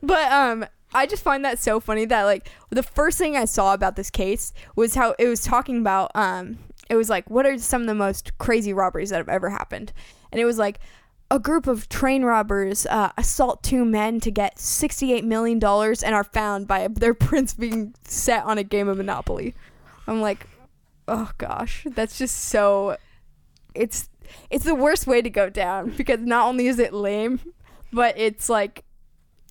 [0.03, 3.75] But um, I just find that so funny that like the first thing I saw
[3.75, 6.59] about this case was how it was talking about um
[6.89, 9.93] it was like what are some of the most crazy robberies that have ever happened
[10.33, 10.79] and it was like
[11.31, 16.25] a group of train robbers uh, assault two men to get $68 million and are
[16.25, 19.55] found by their prints being set on a game of monopoly
[20.07, 20.47] i'm like
[21.09, 22.97] oh gosh that's just so
[23.75, 24.09] it's
[24.51, 27.41] it's the worst way to go down because not only is it lame
[27.93, 28.85] but it's like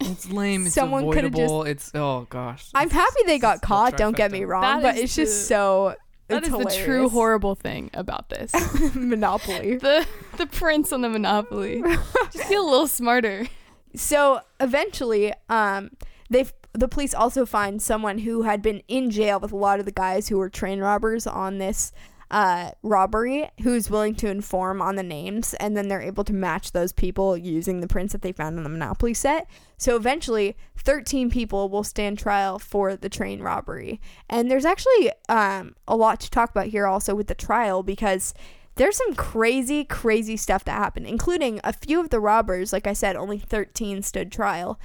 [0.02, 0.66] It's lame.
[0.66, 1.64] It's Someone coulda avoidable.
[1.64, 2.68] It's oh gosh.
[2.76, 3.96] I'm happy they got caught.
[3.96, 5.96] Don't get me wrong, That but is it's just the- so.
[6.28, 8.52] That it's is the true horrible thing about this.
[8.96, 9.78] monopoly.
[9.78, 10.08] the
[10.38, 11.84] the prints on the monopoly.
[12.32, 13.48] Just be a little smarter.
[13.96, 15.92] So eventually, um,
[16.30, 19.86] they the police also find someone who had been in jail with a lot of
[19.86, 21.94] the guys who were train robbers on this
[22.32, 26.72] uh, robbery, who's willing to inform on the names, and then they're able to match
[26.72, 29.48] those people using the prints that they found on the Monopoly set.
[29.78, 35.76] So eventually, 13 people will stand trial for the train robbery, and there's actually um,
[35.88, 38.34] a lot to talk about here also with the trial because
[38.76, 42.74] there's some crazy, crazy stuff that happened, including a few of the robbers.
[42.74, 44.80] Like I said, only 13 stood trial.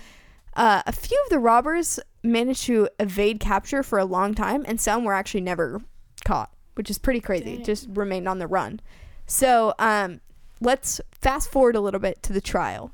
[0.54, 4.80] Uh, a few of the robbers managed to evade capture for a long time, and
[4.80, 5.80] some were actually never
[6.24, 7.56] caught, which is pretty crazy.
[7.56, 7.64] Dang.
[7.64, 8.80] Just remained on the run.
[9.26, 10.20] So, um,
[10.60, 12.92] let's fast forward a little bit to the trial.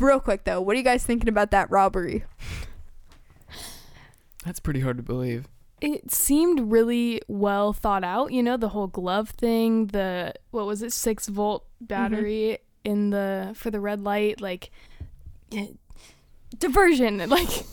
[0.00, 2.24] Real quick though, what are you guys thinking about that robbery?
[4.44, 5.48] That's pretty hard to believe.
[5.80, 10.82] It seemed really well thought out, you know, the whole glove thing, the what was
[10.82, 14.70] it, six volt battery in the for the red light, like
[15.52, 15.66] eh,
[16.58, 17.66] diversion, like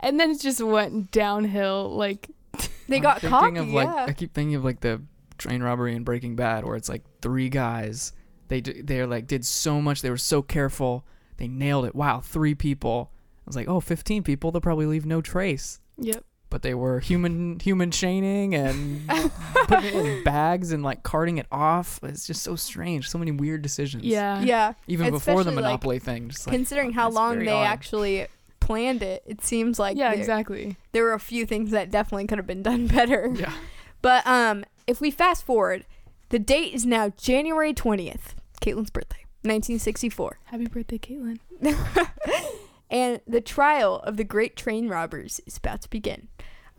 [0.00, 2.30] and then it just went downhill, like
[2.88, 3.56] They I'm got thinking caught.
[3.56, 4.04] Of yeah.
[4.08, 5.02] I keep thinking of like the
[5.38, 8.12] train robbery in Breaking Bad, where it's like three guys.
[8.48, 10.02] They d- they're like did so much.
[10.02, 11.04] They were so careful.
[11.36, 11.94] They nailed it.
[11.94, 13.10] Wow, three people.
[13.40, 14.50] I was like, oh, 15 people.
[14.50, 15.80] They'll probably leave no trace.
[15.98, 16.24] Yep.
[16.48, 19.06] But they were human human chaining and
[19.66, 21.98] putting it in bags and like carting it off.
[22.04, 23.10] It's just so strange.
[23.10, 24.04] So many weird decisions.
[24.04, 24.40] Yeah.
[24.42, 24.74] yeah.
[24.86, 26.28] Even before the Especially, like, monopoly thing.
[26.28, 27.66] Just like, Considering how long they odd.
[27.66, 28.26] actually
[28.66, 30.76] planned it, it seems like yeah, there, exactly.
[30.90, 33.32] there were a few things that definitely could have been done better.
[33.32, 33.52] yeah.
[34.02, 35.86] But um, if we fast forward,
[36.30, 40.40] the date is now January 20th, Caitlin's birthday, 1964.
[40.46, 41.38] Happy birthday, Caitlin.
[42.90, 46.26] and the trial of the great train robbers is about to begin.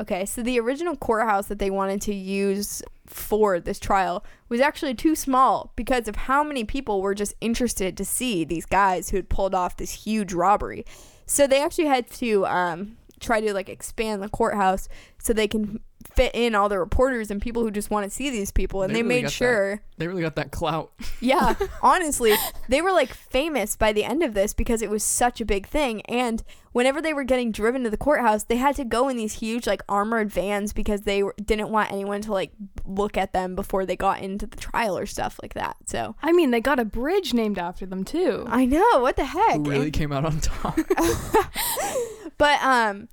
[0.02, 4.94] Okay, so the original courthouse that they wanted to use for this trial was actually
[4.94, 9.16] too small because of how many people were just interested to see these guys who
[9.16, 10.86] had pulled off this huge robbery.
[11.28, 14.88] So they actually had to um, try to like expand the courthouse
[15.20, 15.82] so they can
[16.14, 18.82] fit in all the reporters and people who just want to see these people.
[18.84, 19.34] And They they, really made got that.
[19.34, 19.82] sure.
[19.98, 20.92] They really got that clout.
[21.20, 22.36] Yeah, honestly,
[22.70, 25.66] they were like famous by the end of this because it was such a big
[25.68, 26.02] thing.
[26.04, 29.34] And whenever they were getting driven to the courthouse, they had to go in these
[29.34, 32.52] huge like armored vans because they were, didn't want anyone to like
[32.86, 35.76] look at them before they got into the trial or stuff like that.
[35.86, 38.46] So I mean, they got a bridge named after them too.
[38.48, 39.56] I know what the heck.
[39.56, 40.78] Who really And- came out on top.
[42.38, 43.08] but um,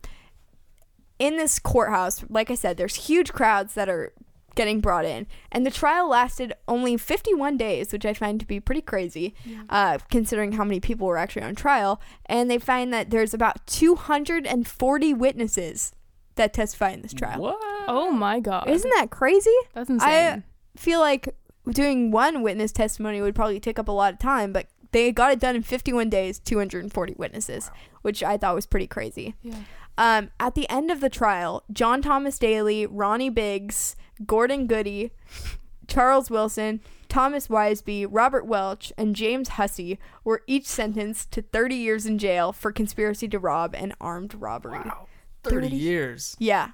[1.25, 4.12] in this courthouse, like I said, there's huge crowds that are
[4.55, 8.61] getting brought in, and the trial lasted only 51 days, which I find to be
[8.61, 9.35] pretty crazy,
[9.68, 12.01] uh, considering how many people were actually on trial.
[12.27, 15.93] And they find that there's about 240 witnesses
[16.37, 17.41] that testify in this trial.
[17.41, 17.59] what?
[17.89, 18.68] Oh my god.
[18.68, 19.55] Isn't that crazy?
[19.75, 20.09] That's insane.
[20.09, 21.35] I feel like
[21.70, 25.33] doing one witness testimony would probably take up a lot of time, but they got
[25.33, 27.70] it done in 51 days, 240 witnesses,
[28.03, 29.35] which I thought was pretty crazy.
[29.43, 29.57] yeah.
[29.97, 33.95] Um, at the end of the trial, John Thomas Daly, Ronnie Biggs,
[34.26, 35.12] Gordon Goody,
[35.86, 42.07] Charles Wilson, Thomas Wisbey, Robert Welch, and James Hussey were each sentenced to 30 years
[42.07, 44.80] in jail for conspiracy to rob and armed robbery.
[44.84, 45.07] Wow.
[45.45, 46.36] 30 30 years.
[46.40, 46.70] Yeah.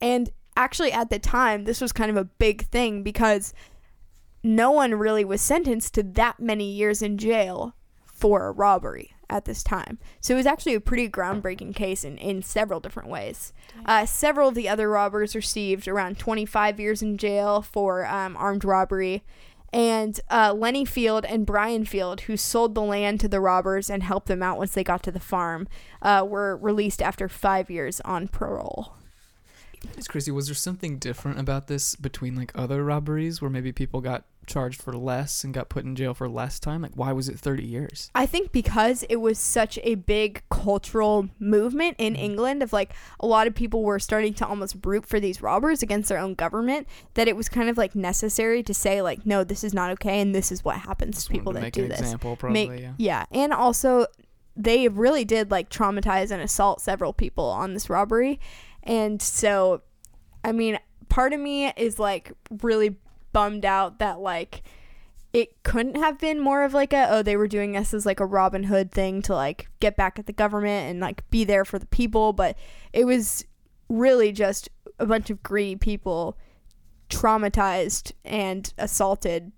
[0.00, 3.54] And actually, at the time, this was kind of a big thing because
[4.42, 7.74] no one really was sentenced to that many years in jail
[8.04, 9.98] for a robbery at this time.
[10.20, 13.52] So it was actually a pretty groundbreaking case in, in several different ways.
[13.84, 18.64] Uh, several of the other robbers received around 25 years in jail for um, armed
[18.64, 19.24] robbery.
[19.72, 24.02] And uh, Lenny Field and Brian Field, who sold the land to the robbers and
[24.02, 25.68] helped them out once they got to the farm,
[26.00, 28.94] uh, were released after five years on parole.
[29.96, 30.30] It's crazy.
[30.30, 34.80] Was there something different about this between like other robberies where maybe people got charged
[34.82, 36.82] for less and got put in jail for less time?
[36.82, 38.10] Like, why was it 30 years?
[38.14, 42.18] I think because it was such a big cultural movement in Mhm.
[42.18, 45.82] England of like a lot of people were starting to almost root for these robbers
[45.82, 49.44] against their own government that it was kind of like necessary to say like no
[49.44, 51.82] this is not okay and this is what happens to people to that make do
[51.84, 52.00] an this.
[52.00, 52.68] example, probably.
[52.68, 52.92] Make yeah.
[52.98, 54.06] yeah, and also
[54.56, 58.40] they really did like traumatize and assault several people on this robbery.
[58.82, 59.82] And so,
[60.42, 60.78] I mean,
[61.08, 62.32] part of me is like
[62.62, 62.96] really
[63.36, 64.62] bummed out that like
[65.34, 68.18] it couldn't have been more of like a oh they were doing this as like
[68.18, 71.66] a Robin Hood thing to like get back at the government and like be there
[71.66, 72.56] for the people, but
[72.94, 73.44] it was
[73.90, 76.38] really just a bunch of greedy people
[77.10, 79.52] traumatized and assaulted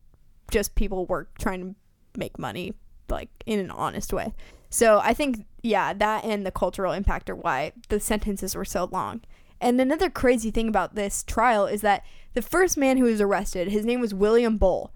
[0.50, 1.74] just people were trying to
[2.18, 2.74] make money
[3.08, 4.34] like in an honest way.
[4.70, 8.88] So I think yeah, that and the cultural impact are why the sentences were so
[8.90, 9.20] long.
[9.60, 12.04] And another crazy thing about this trial is that
[12.34, 14.90] the first man who was arrested, his name was William Boal.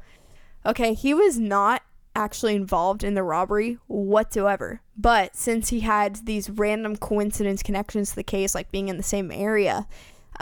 [0.65, 1.83] Okay, he was not
[2.15, 4.81] actually involved in the robbery whatsoever.
[4.97, 9.03] But since he had these random coincidence connections to the case, like being in the
[9.03, 9.87] same area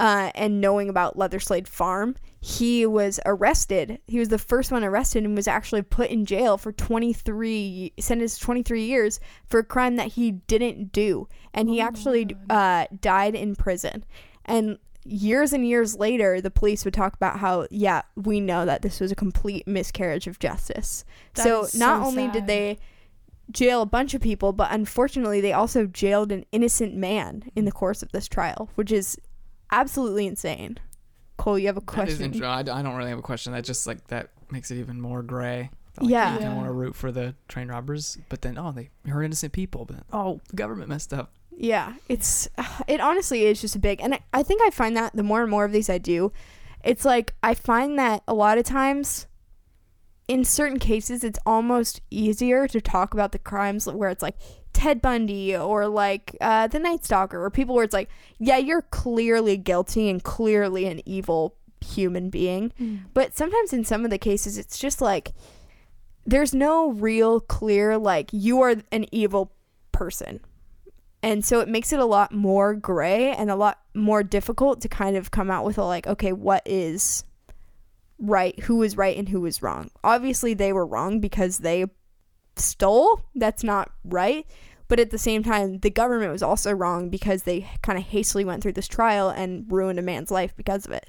[0.00, 4.00] uh, and knowing about Leatherslade Farm, he was arrested.
[4.06, 8.40] He was the first one arrested and was actually put in jail for 23, sentenced
[8.40, 11.28] 23 years for a crime that he didn't do.
[11.52, 14.06] And he Oh actually uh, died in prison.
[14.46, 18.80] And years and years later, the police would talk about how, yeah, we know that
[18.80, 21.04] this was a complete miscarriage of justice.
[21.34, 22.78] That so not so only did they
[23.50, 27.72] jail a bunch of people, but unfortunately, they also jailed an innocent man in the
[27.72, 29.18] course of this trial, which is
[29.72, 30.78] absolutely insane.
[31.36, 32.34] Cole, you have a That is question?
[32.34, 33.52] intro- I, I don't really have a question.
[33.52, 35.70] That just like that makes it even more gray.
[35.98, 36.24] Like, Yeah.
[36.34, 36.50] you kind Yeah.
[36.50, 39.84] of want to root for the train robbers, but then oh, they hurt innocent people.
[39.86, 41.32] But oh, the government messed up.
[41.56, 42.48] Yeah, it's
[42.88, 45.42] it honestly is just a big, and I, I think I find that the more
[45.42, 46.32] and more of these I do,
[46.84, 49.26] it's like I find that a lot of times,
[50.28, 54.36] in certain cases, it's almost easier to talk about the crimes where it's like
[54.72, 58.08] Ted Bundy or like uh, the Night Stalker or people where it's like,
[58.38, 63.00] yeah, you're clearly guilty and clearly an evil human being, Mm.
[63.14, 65.32] but sometimes in some of the cases, it's just like
[66.26, 69.52] there's no real clear like you are an evil
[69.92, 70.40] person.
[71.22, 74.88] And so it makes it a lot more gray and a lot more difficult to
[74.88, 77.24] kind of come out with a like okay what is
[78.18, 79.90] right who was right and who was wrong.
[80.04, 81.86] Obviously they were wrong because they
[82.60, 84.46] stole that's not right
[84.88, 88.44] but at the same time the government was also wrong because they kind of hastily
[88.44, 91.08] went through this trial and ruined a man's life because of it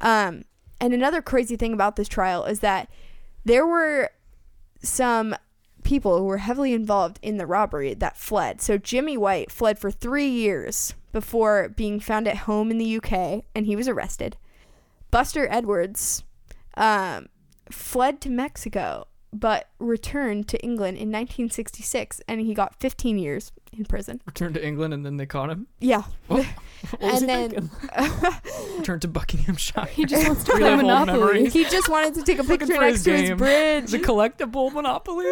[0.00, 0.44] um,
[0.80, 2.88] and another crazy thing about this trial is that
[3.44, 4.10] there were
[4.82, 5.34] some
[5.82, 8.60] people who were heavily involved in the robbery that fled.
[8.60, 13.44] So Jimmy White fled for three years before being found at home in the UK
[13.54, 14.36] and he was arrested.
[15.10, 16.24] Buster Edwards
[16.76, 17.28] um,
[17.70, 23.84] fled to Mexico but returned to England in 1966 and he got 15 years in
[23.84, 24.22] prison.
[24.26, 25.66] Returned to England and then they caught him.
[25.80, 26.04] Yeah.
[26.28, 26.46] What
[27.00, 27.70] was and he then?
[28.78, 29.86] Returned to Buckinghamshire.
[29.86, 31.48] He just wants to play Monopoly.
[31.50, 33.90] he just wanted to take a picture for next his to his bridge.
[33.90, 35.26] The collectible monopoly.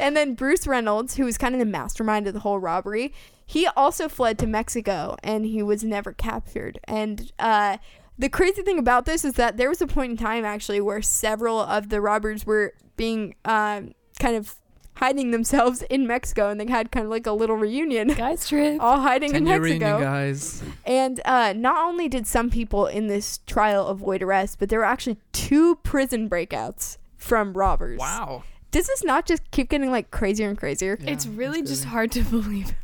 [0.00, 3.12] and then Bruce Reynolds, who was kind of the mastermind of the whole robbery,
[3.44, 6.78] he also fled to Mexico and he was never captured.
[6.84, 7.78] And uh,
[8.18, 11.00] the crazy thing about this is that there was a point in time actually where
[11.00, 14.56] several of the robbers were being um, kind of
[14.94, 18.08] hiding themselves in Mexico and they had kind of like a little reunion.
[18.14, 18.78] Guys trip.
[18.80, 19.84] All hiding in Ten-year Mexico.
[19.86, 20.62] reunion, guys.
[20.84, 24.84] And uh, not only did some people in this trial avoid arrest, but there were
[24.84, 28.00] actually two prison breakouts from robbers.
[28.00, 28.42] Wow.
[28.72, 30.98] Does this not just keep getting like crazier and crazier?
[31.00, 32.74] Yeah, it's really just hard to believe.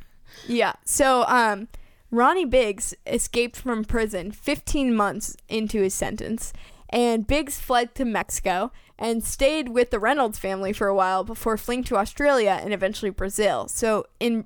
[0.47, 0.75] Yeah.
[0.85, 1.67] So, um,
[2.15, 6.53] Ronnie Biggs escaped from prison 15 months into his sentence,
[6.89, 11.57] and Biggs fled to Mexico and stayed with the Reynolds family for a while before
[11.57, 13.67] fleeing to Australia and eventually Brazil.
[13.67, 14.45] So, in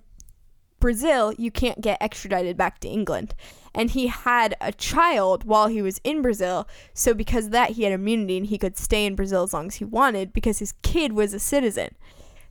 [0.80, 3.34] Brazil, you can't get extradited back to England.
[3.74, 6.66] And he had a child while he was in Brazil.
[6.94, 9.66] So, because of that, he had immunity and he could stay in Brazil as long
[9.66, 11.96] as he wanted because his kid was a citizen.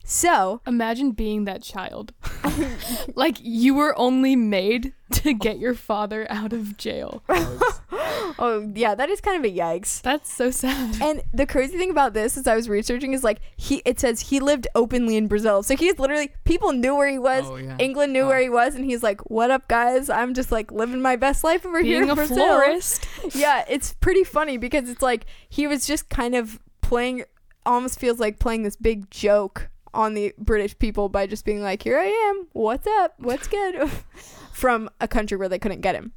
[0.09, 2.13] So, Imagine being that child.
[3.15, 7.23] like you were only made to get your father out of jail.
[7.29, 10.01] oh, yeah, that is kind of a yikes.
[10.01, 11.01] That's so sad.
[11.01, 14.21] And the crazy thing about this, as I was researching, is like he it says
[14.21, 15.61] he lived openly in Brazil.
[15.61, 17.43] So he's literally people knew where he was.
[17.45, 17.75] Oh, yeah.
[17.77, 18.27] England knew Oh.
[18.27, 20.09] where he was, and he's like, "What up, guys?
[20.09, 23.07] I'm just like living my best life over here Being in a Brazil." florist.
[23.35, 27.25] Yeah, it's pretty funny because it's like he was just kind of playing,
[27.65, 31.83] almost feels like playing this big joke on the British people by just being like,
[31.83, 32.47] "Here I am.
[32.53, 33.15] What's up?
[33.17, 33.89] What's good?"
[34.53, 36.13] from a country where they couldn't get him.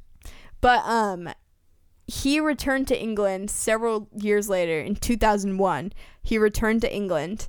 [0.61, 1.29] But um
[2.07, 5.93] he returned to England several years later in 2001.
[6.21, 7.47] He returned to England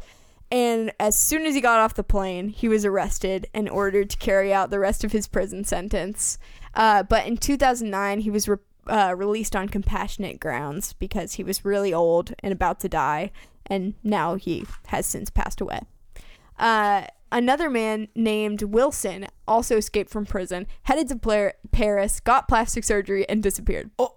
[0.52, 4.18] and as soon as he got off the plane, he was arrested and ordered to
[4.18, 6.38] carry out the rest of his prison sentence.
[6.74, 11.64] Uh, but in 2009, he was re- uh, released on compassionate grounds because he was
[11.64, 13.30] really old and about to die,
[13.64, 15.80] and now he has since passed away.
[16.62, 22.84] Uh, another man named Wilson also escaped from prison, headed to Pla- Paris, got plastic
[22.84, 23.90] surgery, and disappeared.
[23.98, 24.14] Oh,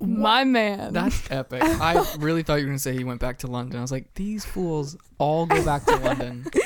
[0.00, 0.92] my man.
[0.92, 1.62] That's epic.
[1.64, 3.78] I really thought you were gonna say he went back to London.
[3.78, 6.46] I was like, these fools all go back to London.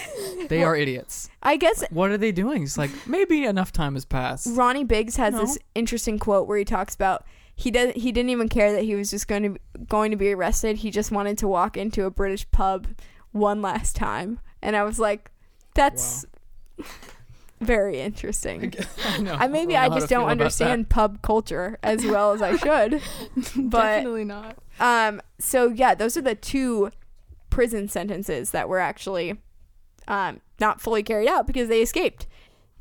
[0.49, 1.29] They are idiots.
[1.43, 2.63] I guess What are they doing?
[2.63, 4.47] It's like maybe enough time has passed.
[4.53, 5.41] Ronnie Biggs has No.
[5.41, 7.25] this interesting quote where he talks about
[7.57, 10.33] he does he didn't even care that he was just going to going to be
[10.33, 10.77] arrested.
[10.77, 12.87] He just wanted to walk into a British pub
[13.33, 15.31] one last time, and I was like,
[15.75, 16.27] that's
[17.61, 18.75] very interesting.
[19.05, 19.35] I know.
[19.35, 23.01] I maybe I how just don't understand pub culture as well as I should.
[23.57, 24.57] but Definitely not.
[24.81, 26.91] um, so yeah, those are the two
[27.49, 29.41] prison sentences that were actually
[30.09, 32.27] um, not fully carried out because they escaped.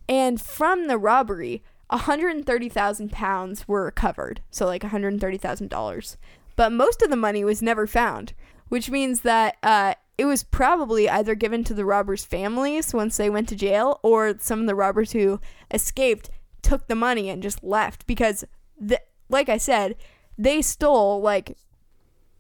[0.10, 1.62] And from the robbery,
[1.92, 4.42] 130,000 pounds were recovered.
[4.50, 6.18] So like 130,000 dollars.
[6.56, 8.34] But most of the money was never found,
[8.70, 13.30] which means that uh, it was probably either given to the robbers' families once they
[13.30, 15.40] went to jail, or some of the robbers who
[15.72, 16.30] escaped
[16.62, 18.44] took the money and just left because,
[18.80, 19.00] the,
[19.30, 19.96] like I said,
[20.38, 21.58] they stole like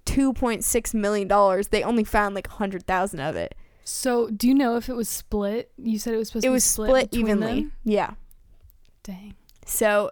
[0.05, 1.69] 2.6 million dollars.
[1.69, 3.55] They only found like 100,000 of it.
[3.83, 5.71] So, do you know if it was split?
[5.77, 7.47] You said it was supposed It to be was split, split evenly.
[7.61, 7.71] them?
[7.83, 8.11] Yeah.
[9.03, 9.35] Dang.
[9.65, 10.11] So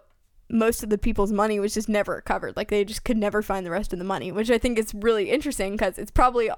[0.50, 2.56] most of the people's money was just never recovered.
[2.56, 4.94] Like they just could never find the rest of the money, which I think is
[4.94, 6.50] really interesting because it's probably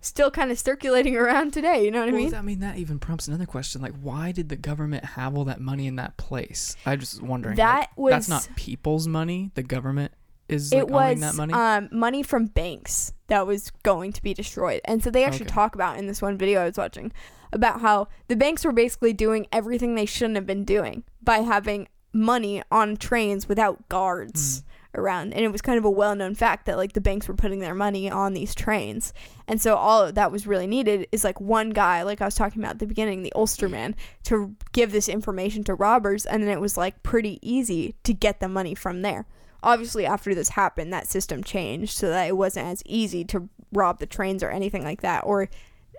[0.00, 1.84] still kind of circulating around today.
[1.84, 2.34] You know what I mean?
[2.34, 3.80] I mean, that even prompts another question.
[3.82, 6.76] Like, why did the government have all that money in that place?
[6.86, 7.56] I'm just wondering.
[7.56, 9.50] That like, that's was- not people's money.
[9.54, 10.12] The government
[10.48, 11.52] is like, it owning was that money.
[11.52, 14.80] um, money from banks that was going to be destroyed.
[14.84, 15.54] And so they actually Okay.
[15.54, 17.12] talk about in this one video I was watching
[17.52, 21.88] about how the banks were basically doing everything they shouldn't have been doing by having
[22.12, 24.62] money on trains without guards
[24.98, 25.34] around.
[25.34, 27.60] And it was kind of a well known fact that like the banks were putting
[27.60, 29.12] their money on these trains.
[29.48, 32.62] And so all that was really needed is like one guy, like I was talking
[32.62, 33.94] about at the beginning, the Ulsterman,
[34.24, 36.26] to give this information to robbers.
[36.26, 39.26] And then it was like pretty easy to get the money from there
[39.62, 43.98] obviously after this happened that system changed so that it wasn't as easy to rob
[43.98, 45.48] the trains or anything like that or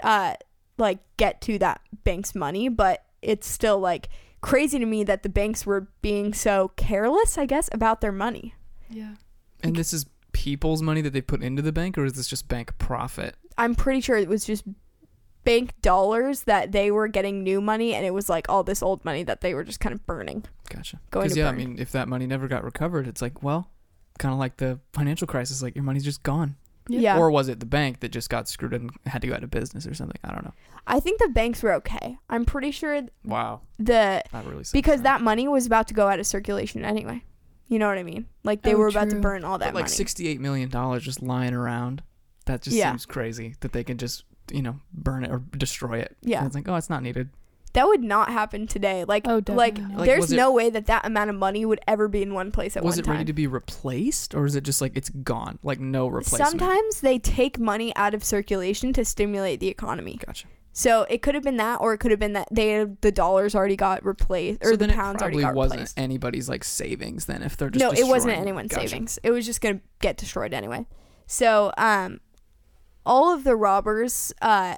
[0.04, 0.34] uh
[0.78, 4.10] like get to that bank's money but it's still like
[4.42, 8.54] crazy to me that the banks were being so careless i guess about their money
[8.90, 9.16] Yeah.
[9.64, 12.48] and this is people's money that they put into the bank, or is this just
[12.48, 13.36] bank profit?
[13.60, 14.64] i'm pretty sure it was just
[15.44, 19.04] bank dollars that they were getting new money and it was like all this old
[19.06, 21.00] money that they were just kind of burning Gotcha.
[21.12, 23.72] Going Because to yeah, I mean, if that money never got recovered, it's like, well,
[24.20, 25.62] kind of like the financial crisis.
[25.64, 26.58] Like your money's just gone.
[26.90, 29.44] yeah, Or was it the bank that just got screwed and had to go out
[29.46, 30.20] of business or something?
[30.26, 30.54] I don't know.
[30.86, 35.04] i think the banks were okay i'm pretty sure Wow, the that really because then.
[35.04, 37.24] that money was about to go out of circulation anyway.
[37.68, 38.26] You know what I mean?
[38.44, 39.94] Like they Oh, were about to burn all that But like money.
[39.96, 42.02] sixty-eight million dollars just lying around.
[42.46, 42.92] That just Yeah.
[42.92, 46.16] seems crazy that they can just you know burn it or destroy it.
[46.22, 46.38] Yeah.
[46.40, 47.30] And it's like, oh, it's not needed.
[47.74, 49.04] that would not happen today.
[49.04, 49.78] Like, Oh, like.
[49.78, 52.52] Like, there's it- no way that that amount of money would ever be in one
[52.52, 52.98] place at one time.
[53.02, 56.08] was it ready to be replaced, or is it just like it's gone, like no
[56.08, 56.50] replacement?
[56.50, 60.18] Sometimes they take money out of circulation to stimulate the economy.
[60.26, 60.48] Gotcha.
[60.78, 63.56] So it could have been that, or it could have been that they the dollars
[63.56, 67.26] already got replaced, or so the pounds already probably got wasn't anybody's like savings.
[67.26, 68.88] Then if they're just no, it wasn't anyone's Gotcha.
[68.88, 69.18] savings.
[69.24, 70.86] It was just gonna get destroyed anyway.
[71.26, 72.20] So, um,
[73.08, 74.76] all of the robbers, uh,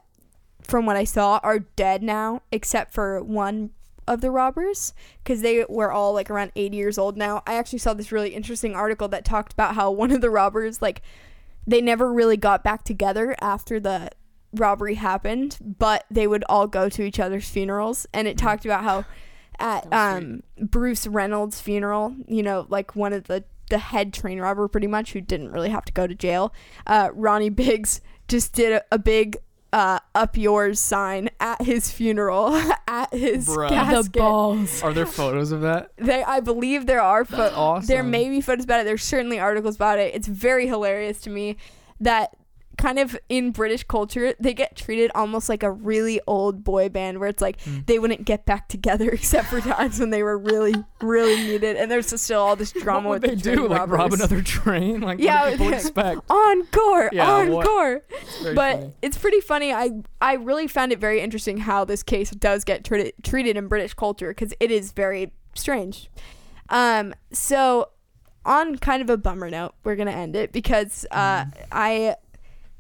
[0.62, 3.72] from what I saw, are dead now, except for one
[4.08, 7.44] of the robbers, because they were all like around 80 years old now.
[7.46, 10.82] I actually saw this really interesting article that talked about how one of the robbers,
[10.82, 11.02] like,
[11.68, 14.12] they never really got back together after the
[14.54, 18.84] robbery happened, but they would all go to each other's funerals, and it talked about
[18.84, 19.06] how
[19.60, 24.68] at um Bruce Reynolds' funeral, you know, like one of the the head train robber
[24.68, 26.54] pretty much who didn't really have to go to jail.
[26.88, 29.38] Uh, Ronnie Biggs just did a, a big
[29.72, 32.56] uh, up yours sign at his funeral
[32.88, 33.70] at his Bruh.
[33.70, 34.14] casket.
[34.14, 34.82] The balls.
[34.82, 35.92] Are there photos of that?
[35.98, 37.88] They, I believe there are pho- That's awesome.
[37.88, 38.86] there may be photos about it.
[38.86, 40.16] There's certainly articles about it.
[40.16, 41.58] It's very hilarious to me
[42.00, 42.32] that
[42.80, 47.20] kind of in British culture they get treated almost like a really old boy band
[47.20, 47.80] where it's like Hmm.
[47.86, 51.92] they wouldn't get back together except for times when they were really really needed and
[51.92, 53.68] there's still all this drama what with would they the do?
[53.68, 55.02] Like rob another train?
[55.10, 56.22] Like Yeah, people expect?
[56.32, 58.94] encore Yeah, encore It's but funny.
[59.02, 59.74] it's pretty funny.
[59.74, 63.68] I I really found it very interesting how this case does get treated treated in
[63.68, 66.10] British culture because it is very strange.
[66.70, 67.90] Um, so
[68.46, 72.16] on kind of a bummer note, we're gonna end it because uh, I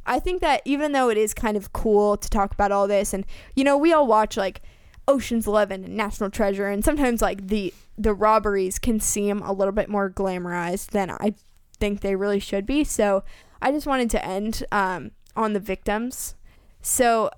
[0.10, 3.14] I think that even though it is kind of cool to talk about all this,
[3.14, 4.62] and you know, we all watch like
[5.08, 9.72] Ocean's Eleven and National Treasure, and sometimes like the the robberies can seem a little
[9.72, 11.36] bit more glamorized than I
[11.80, 12.84] think they really should be.
[12.84, 13.24] So
[13.62, 16.36] I just wanted to end um, on the victims.
[16.82, 17.30] So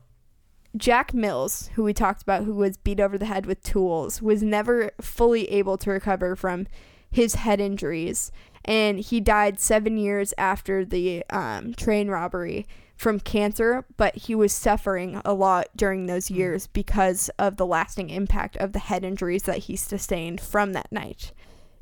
[0.78, 4.42] Jack Mills, who we talked about, who was beat over the head with tools, was
[4.42, 6.68] never fully able to recover from
[7.12, 8.32] his head injuries.
[8.66, 14.54] And he died seven years after the um, train robbery from cancer, but he was
[14.54, 16.36] suffering a lot during those Mm.
[16.36, 20.92] years because of the lasting impact of the head injuries that he sustained from that
[20.92, 21.32] night.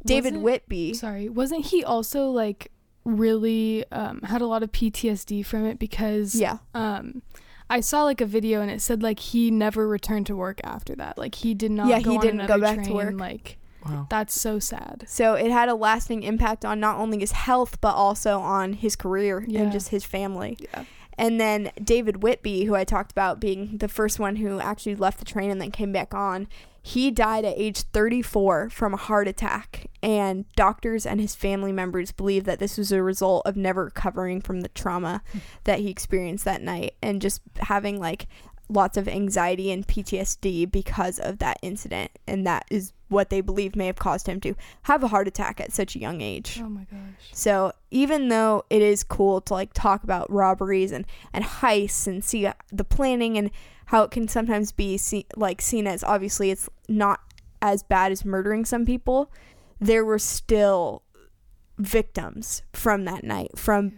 [0.05, 0.93] David Wasn't- Whitby.
[0.93, 2.71] Sorry, wasn't he also like
[3.03, 6.59] really um, had a lot of PTSD from it because Yeah.
[6.73, 7.21] um
[7.69, 10.95] I saw like a video and it said like he never returned to work after
[10.95, 11.17] that.
[11.19, 13.19] Like he did not Yeah, go he didn't go back to work.
[13.19, 14.07] Like Wow.
[14.09, 15.05] that's so sad.
[15.07, 18.95] So it had a lasting impact on not only his health, but also on his
[18.95, 19.61] career Yeah.
[19.61, 20.57] and just his family.
[20.59, 20.85] Yeah.
[21.19, 25.19] And then David Whitby, who I talked about being the first one who actually left
[25.19, 26.47] the train and then came back on,
[26.81, 29.87] he died at age 34 from a heart attack.
[30.01, 34.39] And doctors and his family members believe that this was a result of never recovering
[34.39, 35.39] from the trauma hmm.
[35.65, 38.27] that he experienced that night and just having like
[38.69, 42.11] lots of anxiety and PTSD because of that incident.
[42.27, 45.59] And that is what they believe may have caused him to have a heart attack
[45.59, 46.59] at such a young age.
[46.63, 47.29] Oh my gosh.
[47.33, 52.23] So even though it is cool to like talk about robberies and and heists and
[52.23, 53.51] see uh, the planning and
[53.87, 57.19] how it can sometimes be see, like seen as obviously it's not
[57.61, 59.31] as bad as murdering some people,
[59.79, 61.03] there were still
[61.77, 63.93] victims from that night from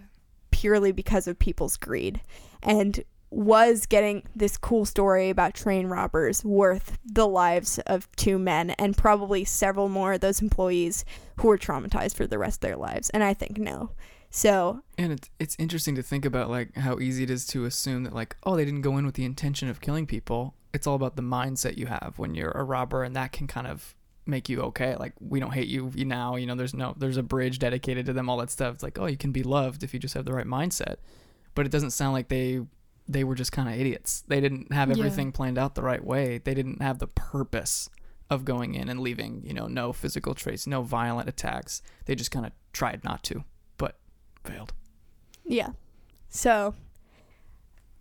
[0.51, 2.21] purely because of people's greed
[2.61, 8.71] and was getting this cool story about train robbers worth the lives of two men
[8.71, 11.05] and probably several more of those employees
[11.37, 13.91] who were traumatized for the rest of their lives and i think no
[14.31, 18.05] so And it's it's interesting to think about like how easy it is to assume
[18.05, 20.55] that like oh they didn't go in with the intention of killing people.
[20.73, 23.67] It's all about the mindset you have when you're a robber, and that can kind
[23.67, 23.93] of
[24.25, 24.95] make you okay.
[24.95, 26.37] Like we don't hate you now.
[26.37, 28.29] You know there's no there's a bridge dedicated to them.
[28.29, 28.75] All that stuff.
[28.75, 30.95] It's like oh you can be loved if you just have the right mindset.
[31.53, 32.61] But it doesn't sound like they
[33.11, 34.23] they were just kind of idiots.
[34.27, 34.97] They didn't have Yeah.
[34.97, 36.37] everything planned out the right way.
[36.37, 37.89] They didn't have the purpose
[38.29, 39.41] of going in and leaving.
[39.45, 41.81] You know no physical trace, no violent attacks.
[42.05, 43.43] They just kind of tried not to,
[43.77, 43.97] but
[44.45, 44.73] failed.
[45.45, 45.69] yeah
[46.29, 46.73] so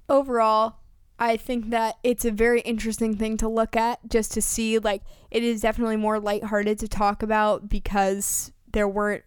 [0.08, 0.76] overall
[1.18, 5.02] i think that it's a very interesting thing to look at just to see like
[5.30, 9.24] it is definitely more lighthearted to talk about because there weren't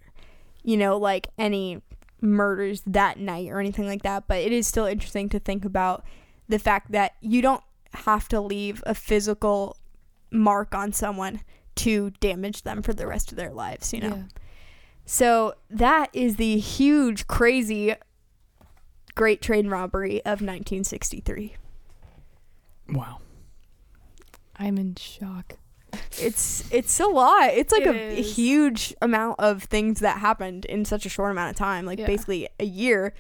[0.64, 1.82] you know like any
[2.24, 6.04] murders that night or anything like that but it is still interesting to think about
[6.50, 7.64] the fact that you don't
[7.94, 9.78] have to leave a physical
[10.32, 11.42] mark on someone
[11.76, 14.24] to damage them for the rest of their lives you know Yeah.
[15.06, 17.94] so that is the huge, crazy,
[19.16, 21.56] great train robbery of 1963.
[22.90, 23.20] Wow.
[24.56, 25.58] I'm in shock.
[26.22, 27.50] It's it's a lot.
[27.54, 28.36] It's like It a is.
[28.36, 31.86] huge amount of things that happened in such a short amount of time.
[31.86, 32.08] Like Yeah.
[32.08, 33.14] basically a year.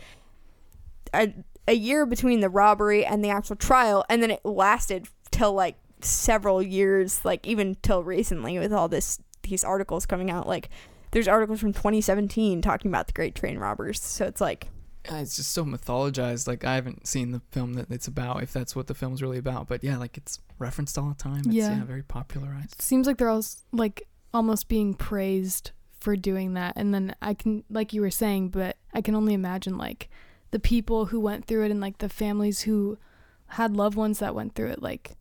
[1.13, 1.33] A,
[1.67, 5.75] a year between the robbery and the actual trial, and then it lasted till like
[6.01, 10.47] several years, like even till recently with all this these articles coming out.
[10.47, 10.69] Like
[11.11, 14.01] there's articles from 2017 talking about the Great Train Robbers.
[14.01, 14.69] So it's like
[15.11, 16.47] Uh, it's just so mythologized.
[16.47, 19.37] Like I haven't seen the film that it's about, if that's what the film's really
[19.37, 19.67] about.
[19.67, 21.39] But yeah, like it's referenced all the time.
[21.45, 21.83] It's yeah, Yeah.
[21.83, 22.73] very popularized.
[22.73, 27.33] It seems like they're all like almost being praised for doing that and then i
[27.33, 30.09] can like you were saying but i can only imagine like
[30.51, 32.97] the people who went through it and like the families who
[33.45, 35.15] had loved ones that went through it like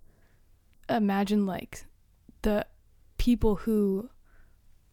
[0.88, 1.84] imagine like
[2.42, 2.66] the
[3.18, 4.08] people who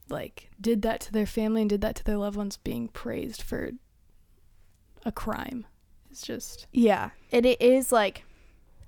[0.10, 3.42] like did that to their family and did that to their loved ones being praised
[3.42, 3.72] for
[5.10, 5.66] a crime
[6.12, 8.24] it's just Yeah, and it is like,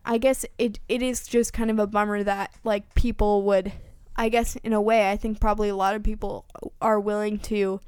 [0.05, 3.72] I guess it it is just kind of a bummer that like people would,
[4.15, 6.45] I guess in a way, I think probably a lot of people
[6.82, 7.80] are willing to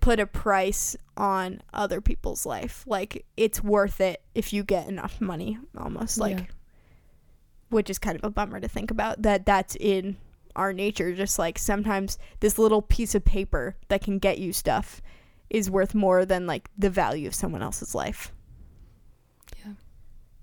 [0.00, 2.84] put a price on other people's life.
[2.86, 6.46] Like it's worth it if you get enough money, almost like, Yeah.
[7.70, 10.16] which is kind of a bummer to think about that that's in
[10.56, 11.14] our nature.
[11.14, 15.00] Just like sometimes this little piece of paper that can get you stuff
[15.50, 18.32] is worth more than like the value of someone else's life.
[19.64, 19.72] yeah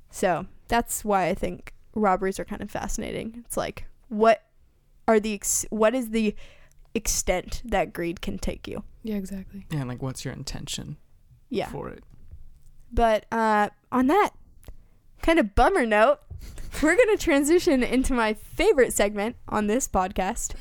[0.09, 3.43] So that's why I think robberies are kind of fascinating.
[3.45, 4.43] It's like what
[5.07, 6.35] are the ex- what is the
[6.93, 8.83] extent that greed can take you?
[9.03, 10.97] yeah exactly Yeah, and like what's your intention
[11.49, 11.69] Yeah.
[11.69, 12.03] for it?
[12.93, 14.31] But uh, on that
[15.21, 16.19] kind of bummer note,
[16.83, 20.53] we're gonna transition into my favorite segment on this podcast.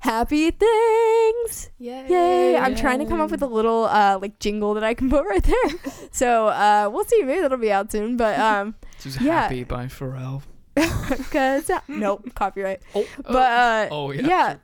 [0.00, 1.70] Happy things!
[1.78, 2.06] Yay!
[2.08, 2.56] Yay!
[2.56, 5.24] I'm trying to come up with a little uh, like jingle that I can put
[5.28, 5.92] right there.
[6.12, 7.22] so uh, we'll see.
[7.24, 8.16] Maybe that'll be out soon.
[8.16, 9.42] But um, She's Yeah.
[9.42, 10.42] happy by Pharrell.
[11.32, 12.80] cause nope, copyright.
[12.94, 14.26] Oh, But uh, oh yeah.
[14.26, 14.56] yeah,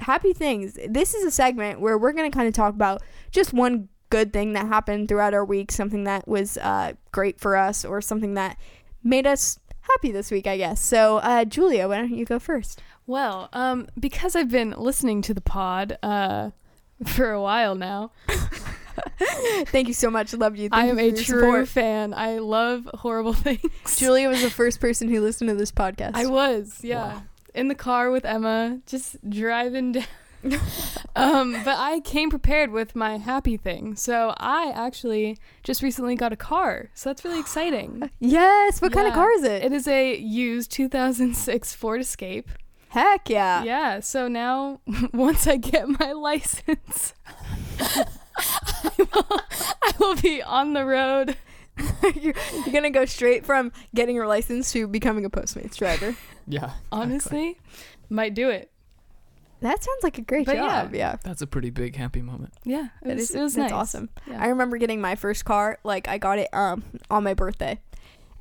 [0.00, 0.76] happy things.
[0.88, 4.32] This is a segment where we're going to kind of talk about just one good
[4.32, 8.34] thing that happened throughout our week, something that was uh, great for us, or something
[8.34, 8.56] that
[9.04, 10.80] made us happy this week, I guess.
[10.80, 12.80] So, uh, Julia, why don't you go first?
[13.06, 16.50] Well, um, because I've been listening to the pod uh,
[17.04, 18.12] for a while now,
[19.66, 20.32] Thank you so much.
[20.34, 20.68] Love you.
[20.68, 21.68] Thank I am you a true support.
[21.68, 22.14] fan.
[22.14, 23.60] I love horrible things.
[23.96, 26.12] Julia was the first person who listened to this podcast.
[26.14, 27.14] I was, yeah.
[27.14, 27.22] Wow.
[27.54, 30.04] In the car with Emma, just driving down.
[31.14, 33.94] um, but I came prepared with my happy thing.
[33.94, 36.90] So I actually just recently got a car.
[36.94, 38.10] So that's really exciting.
[38.20, 38.82] yes.
[38.82, 39.62] What kind of car is it?
[39.64, 42.50] It is a used 2006 Ford Escape.
[42.92, 43.64] Heck yeah.
[43.64, 44.80] Yeah, so now
[45.14, 47.14] once I get my license,
[47.80, 49.40] I, will,
[49.82, 51.36] I will be on the road.
[52.20, 56.14] you're, you're gonna go straight from getting your license to becoming a Postmates driver.
[56.46, 56.64] Yeah.
[56.64, 56.76] exactly.
[56.92, 57.58] Honestly,
[58.10, 58.70] might do it.
[59.60, 60.94] That sounds like a great But job.
[60.94, 61.16] Yeah.
[61.22, 62.52] That's a pretty big happy moment.
[62.64, 63.80] Yeah, it That was, is it was that's nice.
[63.80, 64.10] awesome.
[64.28, 64.42] Yeah.
[64.42, 65.78] I remember getting my first car.
[65.84, 67.80] Like I got it um on my birthday,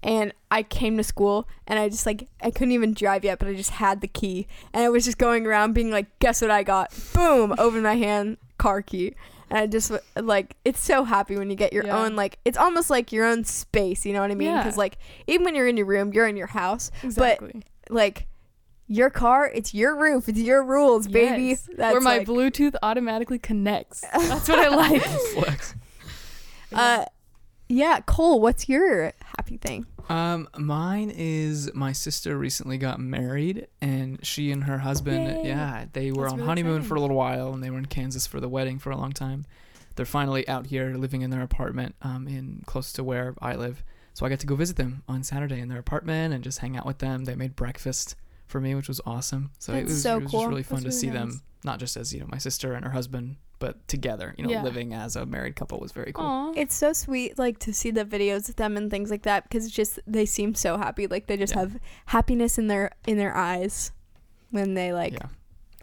[0.04, 3.48] and I came to school and I just like I couldn't even drive yet, but
[3.48, 6.52] I just had the key and I was just going around being like, "Guess what
[6.52, 7.54] I got?" Boom!
[7.58, 9.16] Open my hand, car key.
[9.50, 11.98] And I just like it's so happy when you get your Yeah.
[12.04, 14.06] own like it's almost like your own space.
[14.06, 14.50] You know what I mean?
[14.52, 14.64] Yeah.
[14.64, 14.98] Because like
[15.28, 16.90] even when you're in your room, you're in your house.
[17.04, 17.52] exactly.
[17.54, 18.28] but Like
[18.88, 21.44] your car, it's your roof, it's your rules, baby.
[21.50, 21.68] Yes.
[21.78, 24.02] That's Where my like, Bluetooth automatically connects.
[24.14, 25.02] That's what I like.
[25.34, 25.76] Flex.
[26.74, 27.06] uh,
[27.72, 29.86] yeah, Cole, what's your happy thing?
[30.10, 35.48] Um, mine is my sister recently got married, and she and her husband, Yay.
[35.48, 36.90] yeah, they were That's on really honeymoon exciting.
[36.90, 39.12] for a little while, and they were in Kansas for the wedding for a long
[39.12, 39.46] time.
[39.96, 43.84] They're finally out here living in their apartment, um, in close to where I live.
[44.14, 46.76] So I got to go visit them on Saturday in their apartment and just hang
[46.76, 47.26] out with them.
[47.26, 48.16] They made breakfast
[48.48, 49.52] for me, which was awesome.
[49.60, 50.42] So it was, so it was cool.
[50.42, 51.34] just really fun That's to really see nice.
[51.36, 54.36] them, not just as you know my sister and her husband, but together.
[54.38, 54.64] You know, Yeah.
[54.64, 56.26] living as a married couple was very cool.
[56.26, 56.52] Aw.
[56.58, 59.66] It's so sweet, like to see the videos of them and things like that, because
[59.66, 61.08] it's just they seem so happy.
[61.08, 61.62] Like they just Yeah.
[61.62, 63.92] have happiness in their in their eyes
[64.50, 65.28] when they like yeah.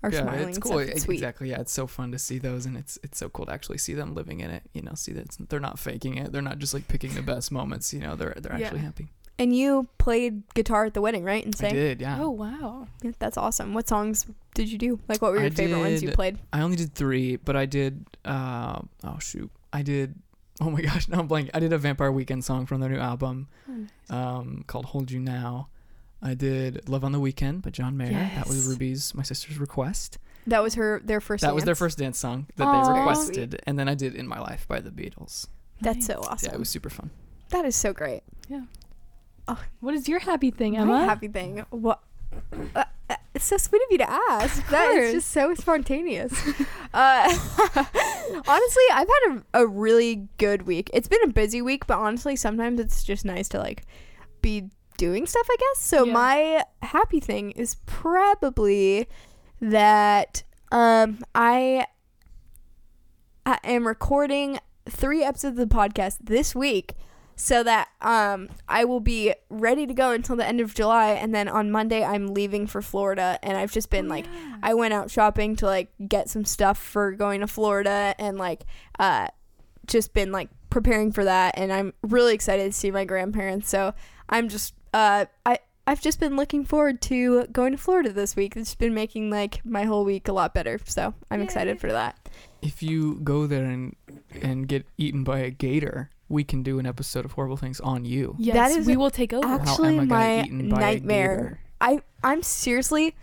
[0.03, 0.49] are yeah, smiling.
[0.51, 0.79] it's cool.
[0.81, 1.15] It's sweet.
[1.15, 1.49] Exactly.
[1.51, 3.95] Yeah, it's so fun to see those, and it's it's so cool to actually see
[3.95, 4.63] them living in it.
[4.75, 6.33] You know, see that it's, they're not faking it.
[6.33, 7.93] They're not just like picking the best moments.
[7.95, 8.85] You know, they're they're actually Yeah.
[8.87, 9.09] happy.
[9.39, 11.45] And you played guitar at the wedding, right?
[11.45, 11.67] And sang.
[11.67, 11.77] I sang.
[11.79, 12.01] did.
[12.01, 12.19] Yeah.
[12.21, 12.89] Oh, wow.
[13.21, 13.73] That's awesome.
[13.75, 14.99] What songs did you do?
[15.09, 16.39] Like, what were your I favorite ones you played?
[16.53, 18.05] I only did three, but I did.
[18.25, 20.15] Uh, oh shoot, I did.
[20.61, 21.51] Oh my gosh, now I'm blank.
[21.55, 23.91] I did a Vampire Weekend song from their new album, Oh, nice.
[24.11, 25.69] um, called "Hold You Now."
[26.21, 28.11] I did "Love on the Weekend" by John Mayer.
[28.11, 28.35] Yes.
[28.35, 30.19] That was Ruby's, my sister's request.
[30.49, 31.43] That was her their first.
[31.43, 31.79] that was their dance?
[31.79, 32.93] first dance song that Aw.
[32.93, 35.47] they requested, and then I did "In My Life" by the Beatles.
[35.81, 36.49] That's so awesome.
[36.51, 37.11] Yeah, it was super fun.
[37.51, 38.25] that is so great.
[39.81, 41.05] What is your happy thing, My Emma?
[41.05, 41.65] happy thing.
[41.71, 42.01] What?
[42.75, 44.69] Uh, uh, it's so sweet of you to ask.
[44.71, 46.33] That is just so spontaneous.
[46.95, 47.39] uh,
[48.47, 50.91] honestly, I've had a, a really good week.
[50.93, 53.85] It's been a busy week, but honestly, sometimes it's just nice to like
[54.43, 55.47] be doing stuff.
[55.51, 55.83] I guess.
[55.83, 56.13] So Yeah.
[56.13, 59.07] my happy thing is probably
[59.61, 61.87] that um I
[63.47, 66.95] I am recording three episodes of the podcast this week
[67.41, 71.33] so that um I will be ready to go until the end of July and
[71.33, 74.27] then on Monday I'm leaving for Florida and I've just been Oh, like
[74.63, 78.65] I went out shopping to like get some stuff for going to Florida and like
[78.99, 79.29] uh
[79.87, 83.95] just been like preparing for that and I'm really excited to see my grandparents so
[84.29, 88.59] I'm just uh I I've just been looking forward to going to Florida this week.
[88.59, 90.79] It's been making like my whole week a lot better.
[90.85, 91.45] So I'm Yay.
[91.47, 92.29] excited for that.
[92.61, 93.97] If you go there and
[94.43, 98.05] and get eaten by a gator, we can do an episode of horrible things on
[98.05, 98.35] you.
[98.39, 99.47] Yes, That is we will take over.
[99.47, 101.37] How Actually, Emma got my eaten by a nightmare.
[101.37, 101.61] gator.
[101.81, 103.15] I I'm seriously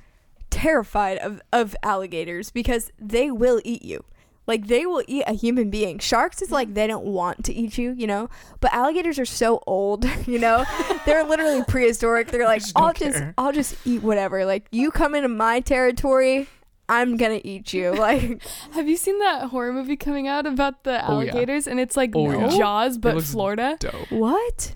[0.49, 4.03] terrified of of alligators because they will eat you.
[4.47, 5.97] Like they will eat a human being.
[5.97, 8.30] Sharks is like they don't want to eat you, you know.
[8.60, 10.66] But alligators are so old, you know.
[11.06, 12.30] They're literally prehistoric.
[12.30, 14.45] They're like, just I'll just care." I'll just eat whatever.
[14.45, 16.47] Like you come into my territory,
[16.88, 17.91] I'm gonna eat you.
[17.97, 21.31] Like Have you seen that horror movie coming out about the Oh, yeah.
[21.31, 21.67] alligators?
[21.67, 22.57] And it's like Oh, yeah.
[22.57, 23.77] Jaws, but looks Florida.
[23.79, 24.11] Dope.
[24.11, 24.75] what?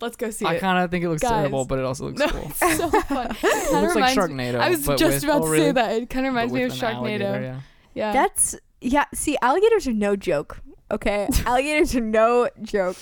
[0.00, 0.60] Let's go see I it.
[0.60, 1.30] kind of think it looks Guys.
[1.30, 2.42] terrible, but it also looks No, cool.
[2.48, 3.30] it's so fun.
[3.30, 4.60] It Kinda looks like reminds me- Sharknado.
[4.60, 5.64] I was but just with- about oh, to really?
[5.66, 5.92] say that.
[5.92, 7.42] It kind of But reminds me of with an alligator, Sharknado.
[7.42, 7.60] yeah.
[7.94, 8.12] Yeah.
[8.12, 9.04] That's yeah.
[9.14, 10.58] See, alligators are no joke.
[10.90, 12.98] Okay, alligators are no joke.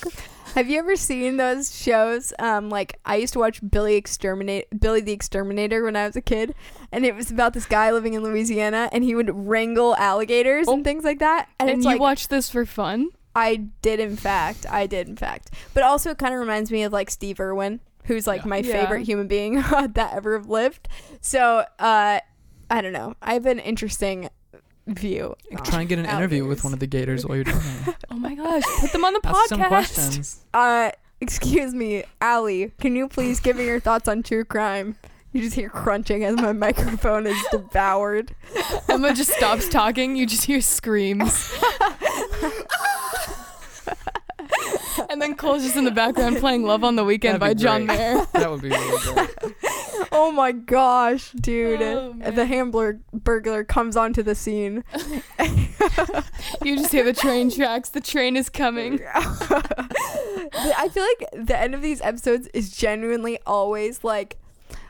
[0.55, 2.31] Have you ever seen those shows?
[2.39, 6.21] Um, like I used to watch Billy Exterminate Billy the Exterminator when I was a
[6.21, 6.55] kid,
[6.93, 10.73] and it was about this guy living in Louisiana, and he would wrangle alligators Oh.
[10.75, 11.49] and things like that.
[11.59, 13.09] And, and it's you like watch this for fun?
[13.35, 15.51] I did, in fact, I did, in fact.
[15.73, 18.47] But also, it kind of reminds me of like Steve Irwin, who's like Yeah.
[18.47, 18.81] my Yeah.
[18.81, 20.87] favorite human being that ever lived.
[21.19, 22.19] So, uh,
[22.69, 23.15] I don't know.
[23.21, 24.29] I have an interesting
[24.87, 25.35] view.
[25.63, 27.57] Try and get an interview with one of the gators while you're doing
[27.87, 27.95] it.
[28.11, 28.61] Oh my gosh.
[28.79, 29.67] Put them on the Ask some podcast.
[29.67, 30.45] questions.
[30.53, 34.95] Uh, Excuse me, Allie, can you please give me your thoughts on true crime?
[35.31, 38.35] You just hear crunching as my microphone is devoured.
[38.89, 40.15] Emma just stops talking.
[40.17, 41.51] You just hear screams.
[45.09, 47.63] and then Cole's just in the background playing "Love on the Weekend" by That'd be
[47.63, 47.97] John great.
[47.97, 48.25] Mayer.
[48.33, 49.55] That would be really great.
[50.11, 51.81] Oh my gosh, dude.
[51.81, 54.83] Oh, the Hambler burglar comes onto the scene.
[56.63, 57.89] You just hear the train tracks.
[57.89, 58.99] The train is coming.
[59.15, 64.37] I feel like the end of these episodes is genuinely always like,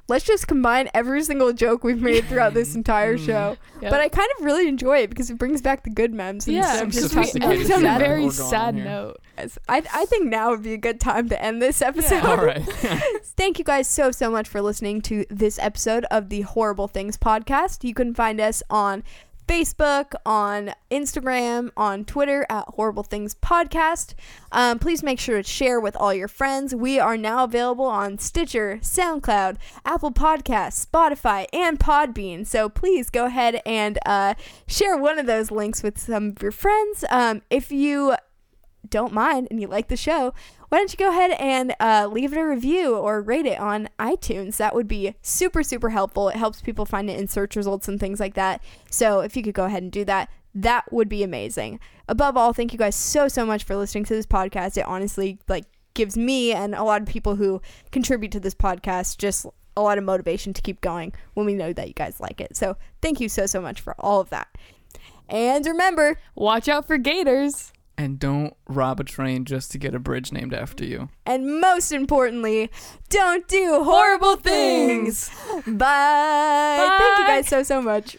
[0.07, 3.25] let's just combine every single joke we've made throughout this entire Mm.
[3.25, 3.57] show.
[3.81, 3.91] Yep.
[3.91, 6.47] But I kind of really enjoy it because it brings back the good memes.
[6.47, 9.17] yeah, instead Some of just just we talking it's on a very sad note.
[9.37, 9.57] Yes.
[9.67, 12.23] I, I think now would be a good time to end this episode.
[12.23, 12.61] All right.
[13.35, 17.17] Thank you guys so, so much for listening to this episode of the Horrible Things
[17.17, 17.83] podcast.
[17.83, 19.03] You can find us on
[19.47, 24.13] Facebook, on Instagram, on Twitter at Horrible Things Podcast.
[24.51, 26.73] Um, please make sure to share with all your friends.
[26.73, 32.45] We are now available on Stitcher, SoundCloud, Apple Podcasts, Spotify, and Podbean.
[32.45, 34.35] So please go ahead and uh,
[34.67, 37.03] share one of those links with some of your friends.
[37.09, 38.15] Um, if you
[38.85, 40.33] don't mind and you like the show,
[40.69, 43.89] why don't you go ahead and uh, leave it a review or rate it on
[43.99, 44.57] iTunes?
[44.57, 46.29] That would be super, super helpful.
[46.29, 48.63] It helps people find it in search results and things like that.
[48.89, 51.79] So if you could go ahead and do that, that would be amazing.
[52.07, 54.77] Above all, thank you guys so, so much for listening to this podcast.
[54.77, 57.61] It honestly like gives me and a lot of people who
[57.91, 59.45] contribute to this podcast just
[59.77, 62.55] a lot of motivation to keep going when we know that you guys like it.
[62.55, 64.47] So thank you so, so much for all of that.
[65.27, 67.71] And remember, Watch out for gators.
[67.97, 71.09] And don't rob a train just to get a bridge named after you.
[71.25, 72.69] And most importantly,
[73.09, 75.29] don't do horrible things.
[75.65, 76.97] Bye.
[76.99, 78.17] Thank you guys so, so much.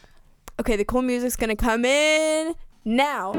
[0.59, 2.55] Okay, the cool music's gonna come in
[2.85, 3.33] now.